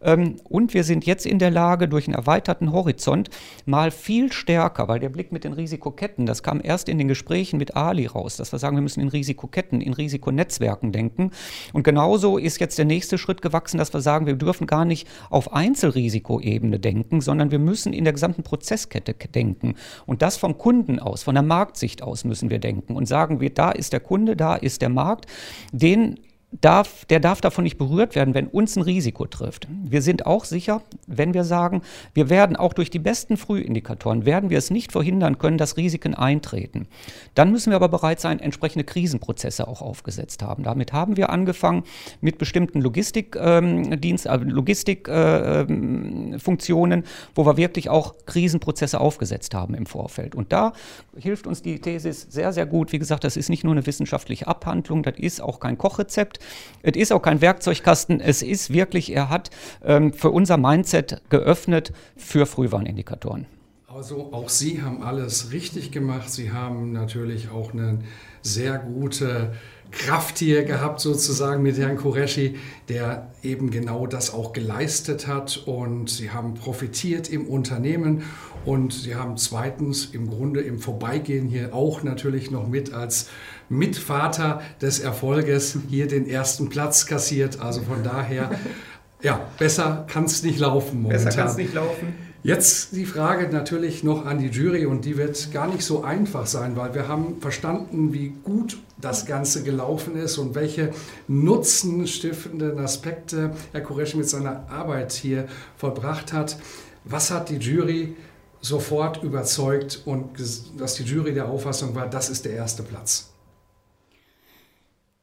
Ähm, 0.00 0.36
und 0.44 0.72
wir 0.72 0.84
sind 0.84 1.06
jetzt 1.06 1.26
in 1.26 1.40
der 1.40 1.50
Lage, 1.50 1.88
durch 1.88 2.06
einen 2.06 2.14
erweiterten 2.14 2.72
Horizont 2.72 3.30
mal 3.66 3.90
viel 3.90 4.32
stärker, 4.32 4.86
weil 4.86 5.00
der 5.00 5.08
Blick 5.08 5.32
mit 5.32 5.42
den 5.42 5.52
Risikoketten, 5.52 6.24
das 6.24 6.42
kam 6.44 6.60
erst 6.62 6.88
in 6.88 6.98
den 6.98 7.08
Gesprächen 7.08 7.56
mit 7.56 7.76
Ali 7.76 8.06
raus, 8.06 8.36
dass 8.36 8.52
wir 8.52 8.60
sagen, 8.60 8.76
wir 8.76 8.82
müssen 8.82 9.00
in 9.00 9.08
Risikoketten, 9.08 9.80
in 9.80 9.92
Risikonetzwerken 9.92 10.92
denken. 10.92 11.32
Und 11.72 11.82
genauso 11.82 12.38
ist 12.38 12.60
jetzt 12.60 12.78
der 12.78 12.84
nächste 12.84 13.18
Schritt 13.18 13.42
gewachsen, 13.42 13.78
dass 13.78 13.92
wir 13.92 14.00
sagen, 14.00 14.26
wir 14.26 14.34
dürfen 14.34 14.68
gar 14.68 14.84
nicht 14.84 15.08
auf 15.30 15.52
Einzelrisikoebene 15.52 16.78
denken, 16.78 17.20
sondern 17.20 17.50
wir 17.50 17.58
müssen 17.58 17.92
in 17.92 18.04
der 18.04 18.12
gesamten 18.12 18.44
Prozesskette 18.44 19.14
denken. 19.14 19.74
Und 20.06 20.22
das 20.22 20.36
vom 20.36 20.58
Kunden 20.58 21.00
aus, 21.00 21.24
von 21.24 21.34
der 21.34 21.42
Marktsicht 21.42 22.02
aus 22.02 22.19
müssen 22.24 22.50
wir 22.50 22.58
denken. 22.58 22.96
Und 22.96 23.06
sagen 23.06 23.40
wir, 23.40 23.50
da 23.50 23.70
ist 23.70 23.92
der 23.92 24.00
Kunde, 24.00 24.36
da 24.36 24.54
ist 24.56 24.82
der 24.82 24.88
Markt, 24.88 25.26
den 25.72 26.18
darf, 26.52 27.04
der 27.06 27.20
darf 27.20 27.40
davon 27.40 27.64
nicht 27.64 27.78
berührt 27.78 28.14
werden, 28.16 28.34
wenn 28.34 28.48
uns 28.48 28.76
ein 28.76 28.82
Risiko 28.82 29.24
trifft. 29.26 29.68
Wir 29.84 30.02
sind 30.02 30.26
auch 30.26 30.44
sicher, 30.44 30.82
wenn 31.06 31.32
wir 31.32 31.44
sagen, 31.44 31.82
wir 32.12 32.28
werden 32.28 32.56
auch 32.56 32.72
durch 32.72 32.90
die 32.90 32.98
besten 32.98 33.36
Frühindikatoren, 33.36 34.26
werden 34.26 34.50
wir 34.50 34.58
es 34.58 34.70
nicht 34.70 34.90
verhindern 34.90 35.38
können, 35.38 35.58
dass 35.58 35.76
Risiken 35.76 36.14
eintreten. 36.14 36.88
Dann 37.34 37.52
müssen 37.52 37.70
wir 37.70 37.76
aber 37.76 37.88
bereit 37.88 38.18
sein, 38.20 38.40
entsprechende 38.40 38.82
Krisenprozesse 38.84 39.68
auch 39.68 39.80
aufgesetzt 39.80 40.42
haben. 40.42 40.64
Damit 40.64 40.92
haben 40.92 41.16
wir 41.16 41.30
angefangen 41.30 41.84
mit 42.20 42.38
bestimmten 42.38 42.80
Logistikdienst, 42.80 44.26
ähm, 44.26 44.32
äh, 44.32 44.36
Logistikfunktionen, 44.36 47.04
äh, 47.04 47.06
wo 47.36 47.46
wir 47.46 47.56
wirklich 47.56 47.88
auch 47.88 48.16
Krisenprozesse 48.26 49.00
aufgesetzt 49.00 49.54
haben 49.54 49.74
im 49.74 49.86
Vorfeld. 49.86 50.34
Und 50.34 50.52
da 50.52 50.72
hilft 51.16 51.46
uns 51.46 51.62
die 51.62 51.80
Thesis 51.80 52.26
sehr, 52.28 52.52
sehr 52.52 52.66
gut. 52.66 52.90
Wie 52.90 52.98
gesagt, 52.98 53.22
das 53.22 53.36
ist 53.36 53.50
nicht 53.50 53.62
nur 53.62 53.72
eine 53.72 53.86
wissenschaftliche 53.86 54.48
Abhandlung, 54.48 55.04
das 55.04 55.14
ist 55.16 55.40
auch 55.40 55.60
kein 55.60 55.78
Kochrezept. 55.78 56.39
Es 56.82 56.96
ist 56.96 57.12
auch 57.12 57.22
kein 57.22 57.40
Werkzeugkasten. 57.40 58.20
Es 58.20 58.42
ist 58.42 58.72
wirklich, 58.72 59.12
er 59.14 59.28
hat 59.28 59.50
ähm, 59.84 60.12
für 60.12 60.30
unser 60.30 60.56
Mindset 60.56 61.22
geöffnet 61.28 61.92
für 62.16 62.46
Frühwarnindikatoren. 62.46 63.46
Also 63.92 64.32
auch 64.32 64.48
Sie 64.48 64.82
haben 64.82 65.02
alles 65.02 65.50
richtig 65.52 65.90
gemacht. 65.90 66.30
Sie 66.30 66.52
haben 66.52 66.92
natürlich 66.92 67.50
auch 67.50 67.72
eine 67.72 67.98
sehr 68.40 68.78
gute 68.78 69.52
Kraft 69.90 70.38
hier 70.38 70.62
gehabt, 70.62 71.00
sozusagen 71.00 71.62
mit 71.62 71.76
Herrn 71.76 71.96
Koreschi, 71.96 72.54
der 72.88 73.32
eben 73.42 73.70
genau 73.70 74.06
das 74.06 74.32
auch 74.32 74.52
geleistet 74.52 75.26
hat. 75.26 75.64
Und 75.66 76.08
Sie 76.08 76.30
haben 76.30 76.54
profitiert 76.54 77.28
im 77.28 77.48
Unternehmen 77.48 78.22
und 78.64 78.92
Sie 78.92 79.16
haben 79.16 79.36
zweitens 79.36 80.06
im 80.06 80.30
Grunde 80.30 80.60
im 80.60 80.78
Vorbeigehen 80.78 81.48
hier 81.48 81.74
auch 81.74 82.04
natürlich 82.04 82.52
noch 82.52 82.68
mit 82.68 82.92
als 82.92 83.28
Mitvater 83.70 84.60
des 84.82 84.98
Erfolges 84.98 85.78
hier 85.88 86.06
den 86.06 86.28
ersten 86.28 86.68
Platz 86.68 87.06
kassiert. 87.06 87.60
Also 87.60 87.80
von 87.82 88.02
daher, 88.02 88.50
ja, 89.22 89.40
besser 89.58 90.04
kann 90.08 90.24
es 90.24 90.42
nicht 90.42 90.58
laufen 90.58 91.02
momentan. 91.02 91.24
Besser 91.24 91.38
kann 91.38 91.48
es 91.48 91.56
nicht 91.56 91.72
laufen. 91.72 92.14
Jetzt 92.42 92.96
die 92.96 93.04
Frage 93.04 93.48
natürlich 93.52 94.02
noch 94.02 94.24
an 94.24 94.38
die 94.38 94.46
Jury 94.46 94.86
und 94.86 95.04
die 95.04 95.18
wird 95.18 95.52
gar 95.52 95.68
nicht 95.68 95.82
so 95.82 96.02
einfach 96.02 96.46
sein, 96.46 96.74
weil 96.74 96.94
wir 96.94 97.06
haben 97.06 97.38
verstanden, 97.40 98.14
wie 98.14 98.32
gut 98.42 98.78
das 98.98 99.26
Ganze 99.26 99.62
gelaufen 99.62 100.16
ist 100.16 100.38
und 100.38 100.54
welche 100.54 100.90
nutzenstiftenden 101.28 102.78
Aspekte 102.78 103.52
Herr 103.72 103.82
Koresch 103.82 104.14
mit 104.14 104.26
seiner 104.26 104.70
Arbeit 104.70 105.12
hier 105.12 105.48
vollbracht 105.76 106.32
hat. 106.32 106.56
Was 107.04 107.30
hat 107.30 107.50
die 107.50 107.56
Jury 107.56 108.16
sofort 108.62 109.22
überzeugt 109.22 110.02
und 110.06 110.30
dass 110.78 110.94
die 110.94 111.04
Jury 111.04 111.34
der 111.34 111.46
Auffassung 111.46 111.94
war, 111.94 112.08
das 112.08 112.30
ist 112.30 112.46
der 112.46 112.52
erste 112.52 112.82
Platz? 112.82 113.29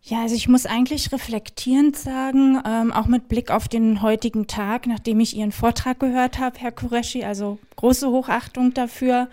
Ja, 0.09 0.21
also 0.21 0.35
ich 0.35 0.47
muss 0.47 0.65
eigentlich 0.65 1.11
reflektierend 1.11 1.97
sagen, 1.97 2.61
ähm, 2.65 2.93
auch 2.93 3.07
mit 3.07 3.27
Blick 3.27 3.51
auf 3.51 3.67
den 3.67 4.01
heutigen 4.01 4.47
Tag, 4.47 4.87
nachdem 4.87 5.19
ich 5.19 5.35
Ihren 5.35 5.51
Vortrag 5.51 5.99
gehört 5.99 6.39
habe, 6.39 6.57
Herr 6.59 6.71
Kureschi, 6.71 7.25
also 7.25 7.59
große 7.75 8.07
Hochachtung 8.09 8.73
dafür, 8.73 9.27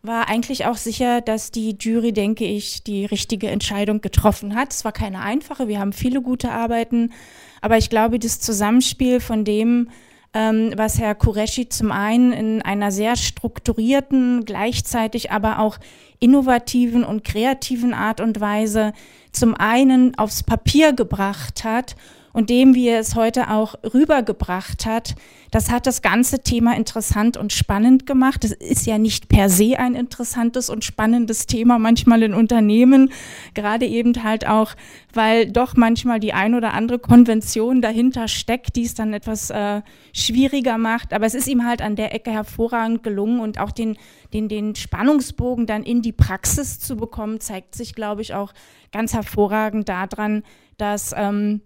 war 0.00 0.30
eigentlich 0.30 0.64
auch 0.64 0.78
sicher, 0.78 1.20
dass 1.20 1.50
die 1.50 1.76
Jury, 1.78 2.14
denke 2.14 2.46
ich, 2.46 2.82
die 2.82 3.04
richtige 3.04 3.48
Entscheidung 3.48 4.00
getroffen 4.00 4.54
hat. 4.54 4.72
Es 4.72 4.86
war 4.86 4.92
keine 4.92 5.20
einfache, 5.20 5.68
wir 5.68 5.80
haben 5.80 5.92
viele 5.92 6.22
gute 6.22 6.50
Arbeiten, 6.50 7.12
aber 7.60 7.76
ich 7.76 7.90
glaube, 7.90 8.18
das 8.18 8.40
Zusammenspiel 8.40 9.20
von 9.20 9.44
dem, 9.44 9.90
ähm, 10.36 10.72
was 10.76 10.98
Herr 10.98 11.14
Kureschi 11.14 11.70
zum 11.70 11.90
einen 11.90 12.32
in 12.32 12.60
einer 12.60 12.92
sehr 12.92 13.16
strukturierten, 13.16 14.44
gleichzeitig 14.44 15.30
aber 15.30 15.60
auch 15.60 15.78
innovativen 16.20 17.04
und 17.04 17.24
kreativen 17.24 17.94
Art 17.94 18.20
und 18.20 18.38
Weise 18.38 18.92
zum 19.32 19.54
einen 19.54 20.16
aufs 20.18 20.42
Papier 20.42 20.92
gebracht 20.92 21.64
hat 21.64 21.96
und 22.36 22.50
dem, 22.50 22.74
wie 22.74 22.88
er 22.88 23.00
es 23.00 23.14
heute 23.14 23.48
auch 23.48 23.76
rübergebracht 23.94 24.84
hat, 24.84 25.14
das 25.50 25.70
hat 25.70 25.86
das 25.86 26.02
ganze 26.02 26.40
Thema 26.40 26.76
interessant 26.76 27.38
und 27.38 27.50
spannend 27.50 28.04
gemacht. 28.04 28.44
Es 28.44 28.52
ist 28.52 28.84
ja 28.84 28.98
nicht 28.98 29.30
per 29.30 29.48
se 29.48 29.78
ein 29.78 29.94
interessantes 29.94 30.68
und 30.68 30.84
spannendes 30.84 31.46
Thema 31.46 31.78
manchmal 31.78 32.22
in 32.22 32.34
Unternehmen, 32.34 33.10
gerade 33.54 33.86
eben 33.86 34.22
halt 34.22 34.46
auch, 34.46 34.74
weil 35.14 35.50
doch 35.50 35.76
manchmal 35.76 36.20
die 36.20 36.34
ein 36.34 36.54
oder 36.54 36.74
andere 36.74 36.98
Konvention 36.98 37.80
dahinter 37.80 38.28
steckt, 38.28 38.76
die 38.76 38.84
es 38.84 38.92
dann 38.92 39.14
etwas 39.14 39.48
äh, 39.48 39.80
schwieriger 40.12 40.76
macht. 40.76 41.14
Aber 41.14 41.24
es 41.24 41.34
ist 41.34 41.48
ihm 41.48 41.64
halt 41.64 41.80
an 41.80 41.96
der 41.96 42.14
Ecke 42.14 42.32
hervorragend 42.32 43.02
gelungen 43.02 43.40
und 43.40 43.58
auch 43.58 43.70
den, 43.70 43.96
den, 44.34 44.50
den 44.50 44.76
Spannungsbogen 44.76 45.64
dann 45.64 45.84
in 45.84 46.02
die 46.02 46.12
Praxis 46.12 46.80
zu 46.80 46.96
bekommen, 46.96 47.40
zeigt 47.40 47.74
sich, 47.74 47.94
glaube 47.94 48.20
ich, 48.20 48.34
auch 48.34 48.52
ganz 48.92 49.14
hervorragend 49.14 49.88
daran, 49.88 50.42
dass 50.76 51.14
ähm, 51.16 51.62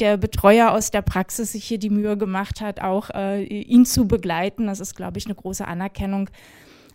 der 0.00 0.16
Betreuer 0.16 0.72
aus 0.72 0.90
der 0.90 1.02
Praxis 1.02 1.52
sich 1.52 1.64
hier 1.64 1.78
die 1.78 1.90
Mühe 1.90 2.16
gemacht 2.16 2.60
hat, 2.60 2.80
auch 2.80 3.10
äh, 3.10 3.42
ihn 3.44 3.84
zu 3.84 4.06
begleiten. 4.06 4.66
Das 4.66 4.80
ist, 4.80 4.96
glaube 4.96 5.18
ich, 5.18 5.26
eine 5.26 5.34
große 5.34 5.66
Anerkennung. 5.66 6.30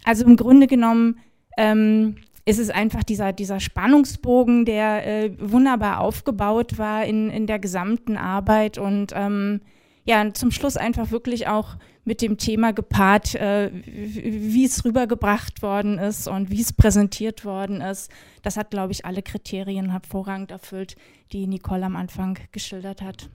Also 0.04 0.26
im 0.26 0.36
Grunde 0.36 0.68
genommen 0.68 1.20
ähm, 1.58 2.16
ist 2.46 2.60
es 2.60 2.70
einfach 2.70 3.04
dieser, 3.04 3.32
dieser 3.32 3.60
Spannungsbogen, 3.60 4.66
der 4.66 5.06
äh, 5.06 5.32
wunderbar 5.40 6.00
aufgebaut 6.00 6.78
war 6.78 7.06
in, 7.06 7.30
in 7.30 7.48
der 7.48 7.60
gesamten 7.60 8.18
Arbeit 8.18 8.78
und 8.78 9.14
ähm, 9.16 9.62
ja, 10.10 10.34
zum 10.34 10.50
Schluss 10.50 10.76
einfach 10.76 11.12
wirklich 11.12 11.48
auch 11.48 11.76
mit 12.04 12.24
dem 12.24 12.40
Thema 12.40 12.74
gepaart, 12.74 13.36
äh, 13.36 13.70
wie 13.72 14.66
es 14.66 14.84
rübergebracht 14.84 15.62
worden 15.62 16.00
ist 16.00 16.28
und 16.28 16.50
wie 16.50 16.62
es 16.62 16.74
präsentiert 16.74 17.46
worden 17.46 17.80
ist. 17.80 18.10
Das 18.42 18.58
hat, 18.58 18.72
glaube 18.72 18.92
ich, 18.92 19.06
alle 19.06 19.22
Kriterien 19.22 19.92
hervorragend 19.92 20.50
erfüllt, 20.50 20.96
die 21.32 21.46
Nicole 21.46 21.86
am 21.86 21.96
Anfang 21.96 22.40
geschildert 22.52 23.04
hat. 23.04 23.30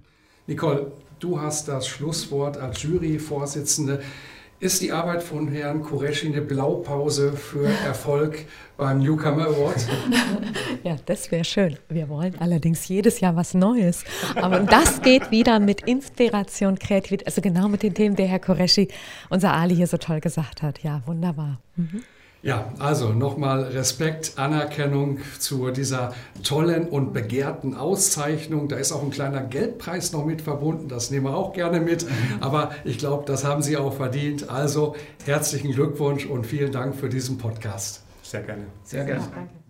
Nicole, 0.48 0.90
du 1.20 1.40
hast 1.40 1.68
das 1.68 1.86
Schlusswort 1.86 2.56
als 2.56 2.82
Juryvorsitzende. 2.82 4.02
Ist 4.60 4.80
die 4.80 4.92
Arbeit 4.92 5.22
von 5.22 5.48
Herrn 5.48 5.82
Kureschi 5.82 6.28
eine 6.28 6.40
Blaupause 6.40 7.32
für 7.32 7.66
Erfolg 7.66 8.46
beim 8.76 9.00
Newcomer 9.00 9.46
Award? 9.48 9.76
Ja, 10.84 10.96
das 11.06 11.30
wäre 11.30 11.44
schön. 11.44 11.78
Wir 11.88 12.10
wollen 12.10 12.34
allerdings 12.40 12.86
jedes 12.88 13.20
Jahr 13.20 13.34
was 13.36 13.54
Neues. 13.54 14.04
Aber 14.34 14.60
das 14.60 15.00
geht 15.00 15.30
wieder 15.30 15.58
mit 15.58 15.80
Inspiration, 15.80 16.78
Kreativität, 16.78 17.26
also 17.26 17.40
genau 17.40 17.68
mit 17.68 17.82
den 17.82 17.94
Themen, 17.94 18.16
die 18.16 18.24
Herr 18.24 18.38
Kureschi, 18.38 18.88
unser 19.30 19.54
Ali 19.54 19.74
hier 19.76 19.86
so 19.86 19.96
toll 19.96 20.20
gesagt 20.20 20.62
hat. 20.62 20.82
Ja, 20.82 21.02
wunderbar. 21.06 21.58
Mhm. 21.76 22.02
Ja, 22.44 22.70
also 22.78 23.08
nochmal 23.14 23.62
Respekt, 23.62 24.34
Anerkennung 24.36 25.20
zu 25.38 25.70
dieser 25.70 26.12
tollen 26.42 26.86
und 26.86 27.14
begehrten 27.14 27.74
Auszeichnung. 27.74 28.68
Da 28.68 28.76
ist 28.76 28.92
auch 28.92 29.02
ein 29.02 29.10
kleiner 29.10 29.40
Geldpreis 29.40 30.12
noch 30.12 30.26
mit 30.26 30.42
verbunden, 30.42 30.88
das 30.88 31.10
nehmen 31.10 31.24
wir 31.24 31.34
auch 31.34 31.54
gerne 31.54 31.80
mit. 31.80 32.06
Aber 32.40 32.72
ich 32.84 32.98
glaube, 32.98 33.24
das 33.24 33.46
haben 33.46 33.62
Sie 33.62 33.78
auch 33.78 33.94
verdient. 33.94 34.50
Also 34.50 34.94
herzlichen 35.24 35.72
Glückwunsch 35.72 36.26
und 36.26 36.46
vielen 36.46 36.70
Dank 36.70 36.96
für 36.96 37.08
diesen 37.08 37.38
Podcast. 37.38 38.02
Sehr 38.22 38.42
gerne. 38.42 38.64
Sehr 38.82 39.06
gerne. 39.06 39.22
Danke. 39.34 39.63